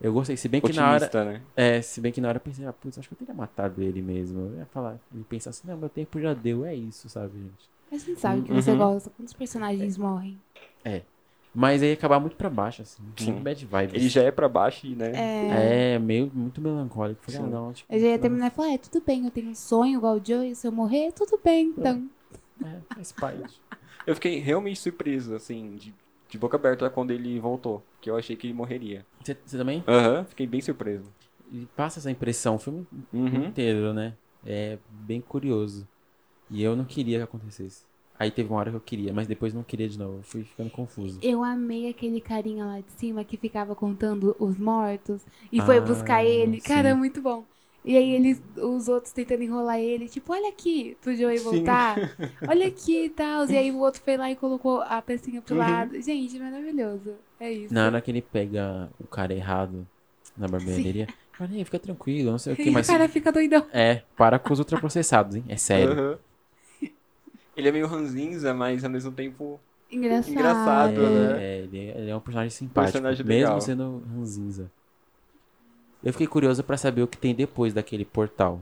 Eu 0.00 0.12
gostei, 0.12 0.36
se 0.36 0.48
bem 0.48 0.60
que 0.60 0.72
na 0.72 0.86
hora. 0.92 1.06
Otimista, 1.06 1.24
né? 1.24 1.42
É, 1.56 1.82
se 1.82 2.00
bem 2.00 2.12
que 2.12 2.20
na 2.20 2.28
hora 2.28 2.36
eu 2.36 2.42
pensei, 2.42 2.64
ah, 2.64 2.72
putz, 2.72 2.98
acho 2.98 3.08
que 3.08 3.14
eu 3.14 3.18
teria 3.18 3.34
matado 3.34 3.82
ele 3.82 4.00
mesmo. 4.00 4.40
Eu 4.52 4.58
ia 4.58 4.66
falar, 4.66 4.98
ele 5.12 5.24
pensa 5.24 5.50
assim, 5.50 5.66
não, 5.66 5.76
meu 5.76 5.88
tempo 5.88 6.20
já 6.20 6.34
deu, 6.34 6.64
é 6.64 6.74
isso, 6.74 7.08
sabe, 7.08 7.38
gente? 7.38 7.68
A 7.90 7.96
gente 7.96 8.20
sabe 8.20 8.42
que 8.42 8.52
você 8.52 8.70
Uhum. 8.70 8.78
gosta. 8.78 9.10
Quantos 9.10 9.34
personagens 9.34 9.96
morrem? 9.96 10.38
Mas 11.58 11.82
aí 11.82 11.88
ia 11.88 11.94
acabar 11.94 12.20
muito 12.20 12.36
pra 12.36 12.48
baixo, 12.48 12.82
assim, 12.82 13.02
Sim. 13.16 13.32
muito 13.32 13.42
bad 13.42 13.66
vibes. 13.66 13.94
Ele 13.94 14.08
já 14.08 14.22
é 14.22 14.30
pra 14.30 14.48
baixo, 14.48 14.86
e, 14.86 14.94
né? 14.94 15.10
É. 15.12 15.94
É, 15.94 15.98
meio, 15.98 16.30
muito 16.32 16.60
melancólico. 16.60 17.20
Falei, 17.22 17.40
ah, 17.40 17.50
não, 17.50 17.72
tipo, 17.72 17.92
Eu 17.92 17.98
já 17.98 18.06
ia 18.06 18.18
terminar 18.18 18.46
e 18.46 18.50
falar, 18.50 18.72
é, 18.74 18.78
tudo 18.78 19.04
bem, 19.04 19.24
eu 19.24 19.30
tenho 19.32 19.50
um 19.50 19.54
sonho 19.56 19.98
igual 19.98 20.16
o 20.18 20.24
Joey, 20.24 20.54
se 20.54 20.68
eu 20.68 20.72
morrer, 20.72 21.10
tudo 21.12 21.36
bem, 21.42 21.74
então. 21.76 22.08
É, 22.64 22.94
faz 22.94 23.10
parte. 23.10 23.60
Eu 24.06 24.14
fiquei 24.14 24.38
realmente 24.38 24.78
surpreso, 24.78 25.34
assim, 25.34 25.74
de, 25.74 25.92
de 26.28 26.38
boca 26.38 26.56
aberta 26.56 26.88
quando 26.90 27.10
ele 27.10 27.38
voltou. 27.40 27.82
Que 28.00 28.10
eu 28.10 28.16
achei 28.16 28.36
que 28.36 28.46
ele 28.46 28.54
morreria. 28.54 29.04
Você, 29.22 29.34
também? 29.34 29.82
Aham, 29.86 30.24
fiquei 30.24 30.46
bem 30.46 30.60
surpreso. 30.60 31.12
E 31.50 31.66
passa 31.76 31.98
essa 31.98 32.10
impressão 32.10 32.56
o 32.56 32.58
filme 32.58 32.86
Uhum. 33.12 33.46
inteiro, 33.46 33.92
né? 33.92 34.14
É 34.44 34.78
bem 34.88 35.20
curioso. 35.20 35.86
E 36.50 36.62
eu 36.62 36.76
não 36.76 36.84
queria 36.84 37.18
que 37.18 37.24
acontecesse. 37.24 37.84
Aí 38.18 38.30
teve 38.30 38.48
uma 38.50 38.58
hora 38.58 38.70
que 38.70 38.76
eu 38.76 38.80
queria, 38.80 39.12
mas 39.12 39.26
depois 39.28 39.54
não 39.54 39.62
queria 39.62 39.88
de 39.88 39.98
novo. 39.98 40.18
Eu 40.18 40.22
fui 40.22 40.44
ficando 40.44 40.70
confuso. 40.70 41.20
Eu 41.22 41.42
amei 41.44 41.88
aquele 41.88 42.20
carinha 42.20 42.64
lá 42.64 42.80
de 42.80 42.92
cima 42.92 43.24
que 43.24 43.36
ficava 43.36 43.74
contando 43.74 44.36
os 44.38 44.56
mortos 44.58 45.24
e 45.52 45.60
foi 45.60 45.76
Ah, 45.76 45.80
buscar 45.80 46.24
ele. 46.24 46.60
Cara, 46.60 46.94
sim. 46.94 46.98
muito 46.98 47.20
bom. 47.22 47.44
E 47.88 47.96
aí 47.96 48.12
eles, 48.12 48.42
os 48.58 48.86
outros 48.86 49.14
tentando 49.14 49.42
enrolar 49.42 49.78
ele, 49.80 50.10
tipo, 50.10 50.30
olha 50.34 50.50
aqui, 50.50 50.94
pro 51.00 51.16
Joey 51.16 51.38
Sim. 51.38 51.44
voltar. 51.44 51.96
Olha 52.46 52.66
aqui 52.68 53.06
e 53.06 53.08
tal. 53.08 53.46
E 53.50 53.56
aí 53.56 53.72
o 53.72 53.78
outro 53.78 54.02
foi 54.02 54.14
lá 54.18 54.30
e 54.30 54.36
colocou 54.36 54.82
a 54.82 55.00
pecinha 55.00 55.40
pro 55.40 55.54
Uhum. 55.54 55.60
lado. 55.60 55.98
Gente, 56.02 56.38
maravilhoso. 56.38 57.14
É 57.40 57.50
isso. 57.50 57.72
Na 57.72 57.86
hora 57.86 57.98
que 58.02 58.10
ele 58.10 58.20
pega 58.20 58.90
o 59.00 59.06
cara 59.06 59.32
errado 59.32 59.88
na 60.36 60.46
barbearia, 60.46 61.06
fala, 61.32 61.50
"Ei, 61.54 61.64
fica 61.64 61.78
tranquilo, 61.78 62.30
não 62.30 62.38
sei 62.38 62.52
o 62.52 62.56
que, 62.56 62.68
mas. 62.70 62.86
o 62.86 62.92
cara 62.92 63.08
fica 63.08 63.32
doidão. 63.32 63.66
É, 63.72 64.02
para 64.18 64.38
com 64.38 64.52
os 64.52 64.58
ultraprocessados, 64.58 65.36
hein? 65.36 65.44
É 65.48 65.56
sério. 65.56 65.92
Aham. 65.92 66.18
Ele 67.56 67.68
é 67.68 67.72
meio 67.72 67.86
ranzinza, 67.86 68.52
mas 68.52 68.84
ao 68.84 68.90
mesmo 68.90 69.12
tempo. 69.12 69.58
Engraçado. 69.90 70.30
Engraçado, 70.30 71.00
É, 71.00 71.08
né? 71.08 71.42
é, 71.42 71.58
ele, 71.60 71.78
é- 71.88 72.10
é 72.10 72.16
um 72.16 72.20
personagem 72.20 72.50
simpático, 72.50 72.92
Personagem 72.92 73.24
mesmo 73.24 73.60
sendo 73.62 74.02
ranzinza. 74.14 74.70
Eu 76.02 76.12
fiquei 76.12 76.26
curioso 76.26 76.62
pra 76.62 76.76
saber 76.76 77.02
o 77.02 77.08
que 77.08 77.18
tem 77.18 77.34
depois 77.34 77.74
daquele 77.74 78.04
portal. 78.04 78.60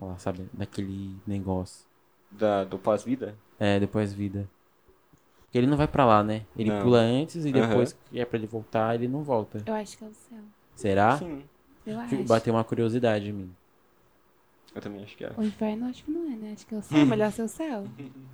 Lá, 0.00 0.16
sabe? 0.18 0.48
Daquele 0.52 1.14
negócio. 1.26 1.84
Da, 2.30 2.64
do 2.64 2.78
pós-vida? 2.78 3.34
É, 3.60 3.78
depois 3.78 4.12
vida. 4.12 4.48
Porque 5.44 5.58
ele 5.58 5.66
não 5.66 5.76
vai 5.76 5.86
pra 5.86 6.04
lá, 6.06 6.22
né? 6.24 6.46
Ele 6.56 6.70
Não. 6.70 6.82
pula 6.82 6.98
antes 7.00 7.44
e 7.44 7.52
depois 7.52 7.92
que 7.92 8.18
é 8.18 8.24
pra 8.24 8.38
ele 8.38 8.46
voltar, 8.46 8.94
ele 8.94 9.06
não 9.06 9.22
volta. 9.22 9.62
Eu 9.66 9.74
acho 9.74 9.98
que 9.98 10.04
é 10.04 10.06
o 10.08 10.14
céu. 10.14 10.38
Será? 10.74 11.18
Sim, 11.18 11.44
Eu 11.86 12.00
acho. 12.00 12.24
Bateu 12.24 12.54
uma 12.54 12.64
curiosidade 12.64 13.28
em 13.28 13.32
mim. 13.34 13.54
eu 14.74 14.80
também 14.80 15.04
acho 15.04 15.14
que 15.14 15.24
é. 15.24 15.32
O 15.36 15.42
inferno 15.42 15.86
acho 15.90 16.02
que 16.04 16.10
não 16.10 16.24
é, 16.32 16.36
né? 16.36 16.52
Acho 16.54 16.66
que 16.66 16.74
é 16.74 16.78
o 16.78 16.82
céu. 16.82 17.04
Melhor 17.04 17.30
ser 17.30 17.42
o 17.42 17.48
céu. 17.48 17.84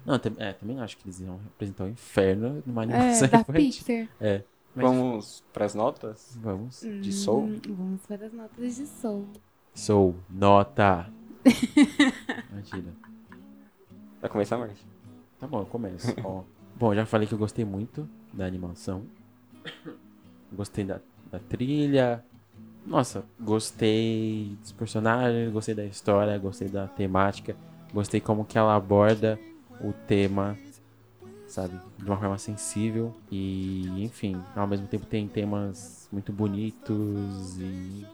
Não, 0.07 0.15
é, 0.39 0.53
também 0.53 0.81
acho 0.81 0.97
que 0.97 1.05
eles 1.07 1.19
iam 1.21 1.39
representar 1.43 1.85
o 1.85 1.89
inferno 1.89 2.63
numa 2.65 2.83
É, 2.83 2.85
animação 2.85 3.29
da 3.29 3.41
infantil. 3.41 3.55
Pixar. 3.55 4.09
É. 4.21 4.43
Mas 4.79 4.87
Vamos 4.87 5.45
pras 5.53 5.75
notas? 5.75 6.39
vamos. 6.41 6.81
De 6.83 7.13
Soul? 7.13 7.45
Hum, 7.47 7.61
Vamos 7.69 8.07
para 8.07 8.27
as 8.27 8.33
notas 8.33 8.77
de 8.77 8.87
Soul. 8.87 9.27
Sou 9.75 10.15
nota. 10.31 11.11
Imagina. 12.53 12.95
Vai 14.21 14.31
começar, 14.31 14.57
Márcio? 14.57 14.87
Tá 15.39 15.47
bom, 15.49 15.61
eu 15.61 15.67
começo. 15.67 16.15
Ó. 16.25 16.43
Bom, 16.77 16.95
já 16.95 17.05
falei 17.05 17.27
que 17.27 17.35
eu 17.35 17.39
gostei 17.39 17.65
muito 17.65 18.09
da 18.33 18.45
animação. 18.47 19.03
Gostei 20.53 20.85
da, 20.85 21.01
da 21.31 21.39
trilha. 21.41 22.25
Nossa, 22.87 23.25
gostei 23.41 24.57
dos 24.61 24.71
personagens, 24.73 25.53
gostei 25.53 25.75
da 25.75 25.85
história, 25.85 26.39
gostei 26.39 26.69
da 26.69 26.87
temática. 26.87 27.57
Gostei 27.93 28.21
como 28.21 28.45
que 28.45 28.57
ela 28.57 28.77
aborda 28.77 29.39
o 29.81 29.93
tema, 29.93 30.57
sabe? 31.49 31.81
De 31.99 32.05
uma 32.05 32.17
forma 32.17 32.39
sensível. 32.39 33.15
E, 33.31 34.05
enfim, 34.05 34.41
ao 34.55 34.67
mesmo 34.67 34.87
tempo 34.87 35.07
tem 35.07 35.27
temas 35.27 36.09
muito 36.13 36.33
bonitos 36.33 37.59
e 37.59 38.07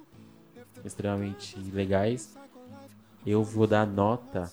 extremamente 0.85 1.59
legais. 1.73 2.37
Eu 3.27 3.43
vou 3.43 3.67
dar 3.67 3.87
nota 3.87 4.51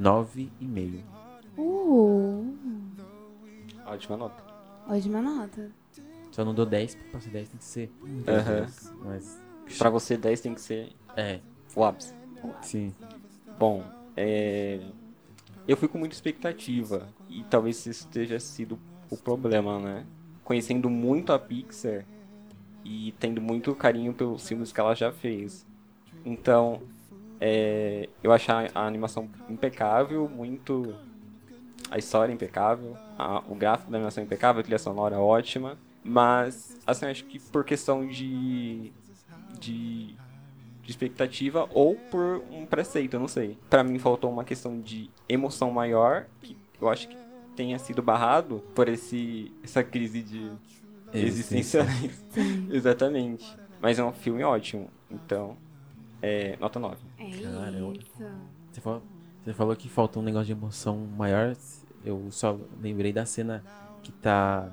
9,5. 0.00 1.02
Uh, 1.58 2.54
Ótima 3.86 4.16
nota. 4.16 4.42
ótima 4.88 5.20
nota. 5.20 5.70
Só 6.30 6.44
não 6.44 6.54
dou 6.54 6.64
10, 6.64 6.94
porque 6.94 7.10
pra 7.10 7.20
ser 7.20 7.30
10 7.30 7.48
tem 7.48 7.58
que 7.58 7.64
ser. 7.64 7.92
10, 8.24 8.92
Mas. 9.04 9.40
Pra 9.78 9.90
você, 9.90 10.16
10 10.16 10.40
tem 10.40 10.54
que 10.54 10.60
ser 10.60 10.92
É, 11.16 11.40
o 11.74 11.84
ápice. 11.84 12.14
sim. 12.62 12.94
Bom, 13.58 13.84
é... 14.16 14.80
eu 15.68 15.76
fui 15.76 15.88
com 15.88 15.98
muita 15.98 16.14
expectativa 16.14 17.06
e 17.40 17.44
talvez 17.50 17.76
isso 17.86 17.90
esteja 17.90 18.38
sido 18.40 18.78
o 19.10 19.16
problema, 19.16 19.78
né? 19.78 20.06
Conhecendo 20.44 20.88
muito 20.90 21.32
a 21.32 21.38
Pixar 21.38 22.04
e 22.84 23.12
tendo 23.18 23.40
muito 23.40 23.74
carinho 23.74 24.12
pelos 24.12 24.46
filmes 24.46 24.72
que 24.72 24.80
ela 24.80 24.94
já 24.94 25.12
fez. 25.12 25.66
Então, 26.24 26.82
é... 27.40 28.08
eu 28.22 28.32
achei 28.32 28.54
a 28.74 28.86
animação 28.86 29.28
impecável, 29.48 30.28
muito... 30.28 30.94
A 31.90 31.98
história 31.98 32.32
impecável, 32.32 32.96
a- 33.18 33.42
o 33.48 33.54
gráfico 33.54 33.90
da 33.90 33.98
animação 33.98 34.24
impecável, 34.24 34.60
a 34.60 34.62
trilha 34.62 34.78
sonora 34.78 35.18
ótima. 35.18 35.76
Mas, 36.02 36.76
assim, 36.86 37.06
acho 37.06 37.24
que 37.24 37.38
por 37.38 37.64
questão 37.64 38.06
de... 38.06 38.92
de 39.58 40.14
de 40.84 40.90
expectativa 40.90 41.68
ou 41.72 41.94
por 41.94 42.42
um 42.50 42.66
preceito, 42.66 43.14
eu 43.14 43.20
não 43.20 43.28
sei. 43.28 43.56
Pra 43.70 43.84
mim 43.84 44.00
faltou 44.00 44.28
uma 44.32 44.42
questão 44.42 44.80
de 44.80 45.08
emoção 45.28 45.70
maior, 45.70 46.26
que 46.40 46.56
eu 46.84 46.88
acho 46.88 47.08
que 47.08 47.16
tenha 47.54 47.78
sido 47.78 48.02
barrado 48.02 48.62
por 48.74 48.88
esse 48.88 49.52
essa 49.62 49.82
crise 49.82 50.22
de 50.22 50.50
existência. 51.12 51.86
Exatamente. 52.70 53.56
Mas 53.80 53.98
é 53.98 54.04
um 54.04 54.12
filme 54.12 54.42
ótimo. 54.44 54.88
Então, 55.10 55.56
é 56.20 56.56
nota 56.60 56.78
9. 56.78 56.96
É 57.18 57.30
Caramba. 57.42 57.98
Você 58.70 58.80
falou, 58.80 59.02
você 59.44 59.52
falou 59.52 59.76
que 59.76 59.88
faltou 59.88 60.22
um 60.22 60.24
negócio 60.24 60.46
de 60.46 60.52
emoção 60.52 60.96
maior. 61.16 61.56
Eu 62.04 62.28
só 62.30 62.58
lembrei 62.80 63.12
da 63.12 63.26
cena 63.26 63.62
que 64.02 64.12
tá. 64.12 64.70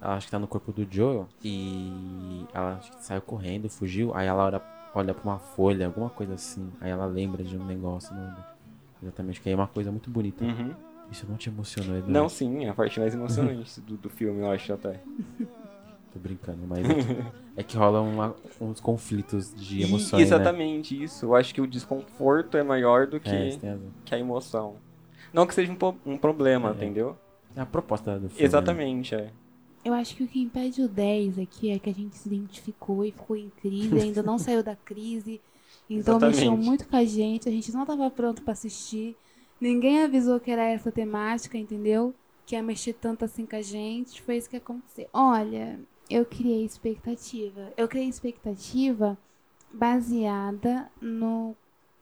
Ela 0.00 0.16
acho 0.16 0.26
que 0.26 0.30
tá 0.30 0.38
no 0.38 0.46
corpo 0.46 0.72
do 0.72 0.86
Joel. 0.90 1.28
E 1.42 2.46
ela 2.52 2.76
acho 2.76 2.92
que 2.92 3.04
saiu 3.04 3.22
correndo, 3.22 3.68
fugiu. 3.68 4.14
Aí 4.14 4.26
ela 4.26 4.44
olha, 4.44 4.62
olha 4.94 5.14
pra 5.14 5.24
uma 5.24 5.38
folha, 5.38 5.86
alguma 5.86 6.10
coisa 6.10 6.34
assim. 6.34 6.70
Aí 6.80 6.90
ela 6.90 7.06
lembra 7.06 7.42
de 7.42 7.56
um 7.56 7.64
negócio. 7.64 8.14
Não, 8.14 8.36
exatamente, 9.02 9.40
que 9.40 9.48
aí 9.48 9.52
é 9.52 9.56
uma 9.56 9.66
coisa 9.66 9.90
muito 9.90 10.10
bonita. 10.10 10.44
Uhum. 10.44 10.74
Isso 11.10 11.26
não 11.28 11.36
te 11.36 11.48
emocionou, 11.48 11.96
Edu? 11.98 12.10
Não, 12.10 12.28
sim, 12.28 12.64
é 12.64 12.68
a 12.70 12.74
parte 12.74 12.98
mais 12.98 13.14
emocionante 13.14 13.80
do, 13.80 13.96
do 13.96 14.08
filme, 14.10 14.40
eu 14.40 14.50
acho 14.50 14.72
até. 14.72 15.00
Tô 16.12 16.18
brincando, 16.20 16.64
mas 16.68 16.78
é 16.88 16.94
que, 16.94 17.32
é 17.56 17.62
que 17.64 17.76
rolam 17.76 18.08
uma- 18.08 18.36
uns 18.60 18.80
conflitos 18.80 19.52
de 19.54 19.80
E- 19.80 19.82
emoções, 19.82 20.12
né? 20.12 20.22
exatamente 20.22 21.02
isso. 21.02 21.26
Eu 21.26 21.34
acho 21.34 21.52
que 21.52 21.60
o 21.60 21.66
desconforto 21.66 22.56
é 22.56 22.62
maior 22.62 23.06
do 23.06 23.18
que, 23.18 23.28
É, 23.30 23.58
que 24.04 24.14
a 24.14 24.18
emoção. 24.18 24.76
Não 25.32 25.44
que 25.46 25.54
seja 25.54 25.72
um, 25.72 25.76
um 26.12 26.16
problema, 26.16 26.70
É. 26.70 26.72
entendeu? 26.72 27.16
É 27.56 27.60
a 27.60 27.66
proposta 27.66 28.12
do 28.14 28.28
filme. 28.28 28.38
né? 28.38 28.44
Exatamente, 28.44 29.14
é. 29.14 29.30
Eu 29.84 29.92
acho 29.92 30.14
que 30.16 30.22
o 30.22 30.28
que 30.28 30.40
impede 30.40 30.82
o 30.82 30.88
10 30.88 31.38
aqui 31.38 31.70
é 31.70 31.78
que 31.78 31.90
a 31.90 31.94
gente 31.94 32.16
se 32.16 32.28
identificou 32.28 33.04
e 33.04 33.10
ficou 33.10 33.36
em 33.36 33.50
crise, 33.50 33.98
ainda 33.98 34.22
não 34.22 34.38
saiu 34.38 34.62
da 34.62 34.76
crise. 34.76 35.40
Então 35.90 36.14
Exatamente. 36.16 36.36
mexeu 36.36 36.56
muito 36.56 36.86
com 36.88 36.96
a 36.96 37.04
gente, 37.04 37.48
a 37.48 37.52
gente 37.52 37.72
não 37.72 37.84
tava 37.84 38.08
pronto 38.10 38.40
pra 38.42 38.52
assistir. 38.52 39.16
Ninguém 39.60 40.02
avisou 40.02 40.40
que 40.40 40.50
era 40.50 40.64
essa 40.64 40.90
temática, 40.90 41.56
entendeu? 41.56 42.14
Que 42.44 42.54
ia 42.54 42.62
mexer 42.62 42.94
tanto 42.94 43.24
assim 43.24 43.46
com 43.46 43.56
a 43.56 43.62
gente. 43.62 44.20
Foi 44.22 44.36
isso 44.36 44.50
que 44.50 44.56
aconteceu. 44.56 45.08
Olha, 45.12 45.80
eu 46.10 46.24
criei 46.24 46.64
expectativa. 46.64 47.72
Eu 47.76 47.88
criei 47.88 48.08
expectativa 48.08 49.16
baseada 49.72 50.90
no, 51.00 51.56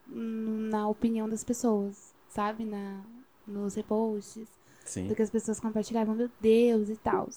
na 0.06 0.88
opinião 0.88 1.28
das 1.28 1.44
pessoas, 1.44 2.14
sabe? 2.28 2.64
Na, 2.64 3.00
nos 3.46 3.74
reposts 3.74 4.48
Sim. 4.84 5.08
do 5.08 5.14
que 5.14 5.22
as 5.22 5.30
pessoas 5.30 5.60
compartilhavam, 5.60 6.14
meu 6.14 6.30
Deus 6.40 6.88
e 6.88 6.96
tal. 6.96 7.28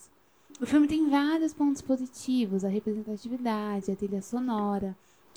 O 0.61 0.65
filme 0.65 0.87
tem 0.87 1.09
vários 1.09 1.53
pontos 1.53 1.81
positivos, 1.81 2.63
a 2.63 2.69
representatividade, 2.69 3.91
a 3.91 3.95
trilha 3.95 4.21
sonora, 4.21 4.95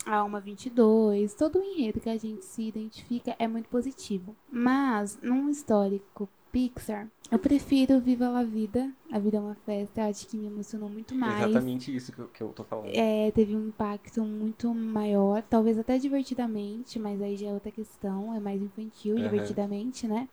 a 0.09 0.17
Alma 0.17 0.41
22, 0.41 1.35
todo 1.35 1.59
o 1.59 1.63
enredo 1.63 2.01
que 2.01 2.09
a 2.09 2.17
gente 2.17 2.43
se 2.43 2.63
identifica 2.63 3.37
é 3.39 3.47
muito 3.47 3.69
positivo. 3.69 4.35
Mas, 4.51 5.19
num 5.23 5.51
histórico 5.51 6.27
Pixar, 6.51 7.07
eu 7.31 7.39
prefiro 7.39 8.01
Viva 8.01 8.27
la 8.27 8.43
Vida. 8.43 8.91
A 9.13 9.19
Vida 9.19 9.37
é 9.37 9.41
uma 9.41 9.55
Festa. 9.67 10.01
Eu 10.01 10.05
acho 10.07 10.27
que 10.27 10.39
me 10.39 10.47
emocionou 10.47 10.89
muito 10.89 11.15
mais. 11.15 11.39
Exatamente 11.45 11.95
isso 11.95 12.11
que 12.11 12.21
eu, 12.21 12.29
que 12.29 12.43
eu 12.43 12.49
tô 12.55 12.65
falando. 12.65 12.89
É, 12.95 13.31
teve 13.33 13.55
um 13.55 13.69
impacto 13.69 14.25
muito 14.25 14.73
maior, 14.73 15.43
talvez 15.43 15.79
até 15.79 15.99
divertidamente, 15.99 16.99
mas 16.99 17.21
aí 17.21 17.37
já 17.37 17.49
é 17.49 17.53
outra 17.53 17.71
questão, 17.71 18.35
é 18.35 18.41
mais 18.41 18.63
infantil, 18.63 19.17
Aham. 19.17 19.25
divertidamente, 19.25 20.09
né? 20.09 20.27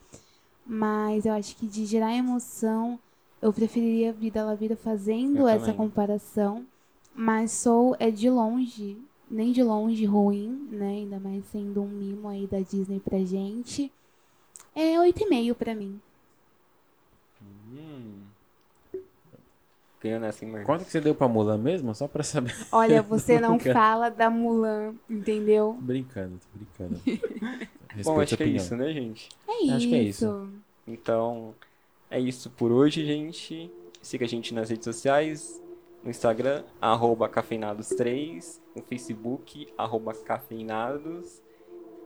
Mas 0.65 1.25
eu 1.25 1.33
acho 1.33 1.53
que 1.57 1.67
de 1.67 1.85
gerar 1.85 2.15
emoção, 2.15 2.97
eu 3.41 3.51
preferiria 3.51 4.13
Vida 4.13 4.41
la 4.45 4.55
Vida 4.55 4.77
fazendo 4.77 5.39
Eu 5.39 5.47
essa 5.49 5.65
também. 5.65 5.75
comparação. 5.75 6.65
Mas 7.13 7.51
Soul 7.51 7.95
é 7.99 8.09
de 8.09 8.29
longe, 8.29 8.97
nem 9.35 9.51
de 9.51 9.61
longe 9.61 10.05
ruim, 10.05 10.67
né? 10.71 10.87
Ainda 10.89 11.19
mais 11.19 11.43
sendo 11.51 11.81
um 11.81 11.87
mimo 11.87 12.27
aí 12.27 12.47
da 12.47 12.59
Disney 12.59 12.99
pra 12.99 13.19
gente. 13.19 13.91
É 14.73 14.95
8,5 14.97 15.53
pra 15.53 15.75
mim. 15.75 15.99
Hum. 17.71 18.21
Nessa, 20.03 20.45
hein, 20.45 20.51
Marcos? 20.51 20.67
Quanto 20.67 20.85
que 20.85 20.91
você 20.91 21.01
deu 21.01 21.15
pra 21.15 21.27
Mulan 21.27 21.57
mesmo? 21.57 21.93
Só 21.95 22.07
pra 22.07 22.23
saber. 22.23 22.55
Olha, 22.71 23.01
você 23.01 23.39
não 23.41 23.57
fala 23.57 24.09
da 24.09 24.29
Mulan, 24.29 24.93
entendeu? 25.09 25.75
Tô 25.79 25.81
brincando, 25.81 26.39
tô 26.39 26.59
brincando. 26.59 27.01
Bom, 28.03 28.19
acho 28.21 28.37
que 28.37 28.43
é 28.43 28.47
isso, 28.47 28.75
né, 28.75 28.93
gente? 28.93 29.29
É 29.47 29.51
Acho 29.51 29.77
isso. 29.77 29.87
que 29.87 29.95
é 29.95 30.03
isso. 30.03 30.49
Então, 30.87 31.55
é 32.11 32.19
isso 32.19 32.51
por 32.51 32.71
hoje, 32.71 33.03
gente. 33.03 33.71
Siga 33.99 34.25
a 34.25 34.27
gente 34.27 34.53
nas 34.53 34.69
redes 34.69 34.85
sociais, 34.85 35.59
no 36.03 36.11
Instagram, 36.11 36.63
arroba 36.79 37.27
cafeinados3, 37.27 38.59
no 38.75 38.81
Facebook, 38.83 39.67
arroba 39.77 40.13
cafeinados. 40.13 41.41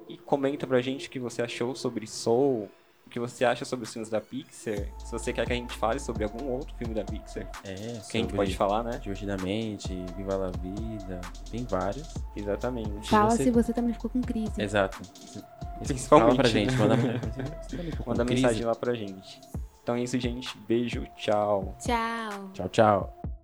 E 0.08 0.17
comenta 0.17 0.65
pra 0.65 0.82
gente 0.82 1.08
o 1.08 1.12
que 1.12 1.19
você 1.19 1.41
achou 1.41 1.75
sobre 1.75 2.08
Soul, 2.08 2.67
o 3.05 3.10
que 3.12 3.19
você 3.19 3.45
acha 3.45 3.63
sobre 3.63 3.86
os 3.86 3.93
filmes 3.93 4.10
da 4.10 4.19
Pixar. 4.19 4.88
Se 4.97 5.12
você 5.12 5.32
quer 5.32 5.45
que 5.45 5.53
a 5.53 5.55
gente 5.55 5.73
fale 5.77 5.99
sobre 5.99 6.23
algum 6.23 6.47
outro 6.49 6.73
filme 6.77 6.95
da 6.95 7.03
Pixar, 7.03 7.43
É, 7.63 7.73
que 7.75 7.82
a 7.82 7.86
gente 7.93 8.03
sobre 8.08 8.36
pode 8.36 8.55
falar, 8.58 8.84
né? 8.84 8.97
Divertidamente, 8.97 9.93
Viva 10.17 10.36
la 10.36 10.49
Vida, 10.49 11.21
tem 11.51 11.63
vários. 11.65 12.12
Exatamente. 12.36 13.08
Fala 13.10 13.29
você- 13.29 13.43
se 13.43 13.51
você 13.51 13.71
também 13.71 13.93
ficou 13.93 14.10
com 14.10 14.21
crise. 14.21 14.60
Exato. 14.60 14.99
Principalmente, 15.86 16.08
Fala 16.32 16.36
pra 16.36 16.49
gente, 16.49 16.75
manda, 16.75 16.95
Manda 18.05 18.25
mensagem 18.25 18.65
lá 18.65 18.75
pra 18.75 18.93
gente. 18.95 19.39
Então 19.84 19.95
é 19.95 20.01
isso, 20.03 20.19
gente. 20.19 20.58
Beijo, 20.67 21.05
tchau. 21.15 21.75
Tchau. 21.79 22.49
Tchau, 22.53 22.69
tchau. 22.69 23.38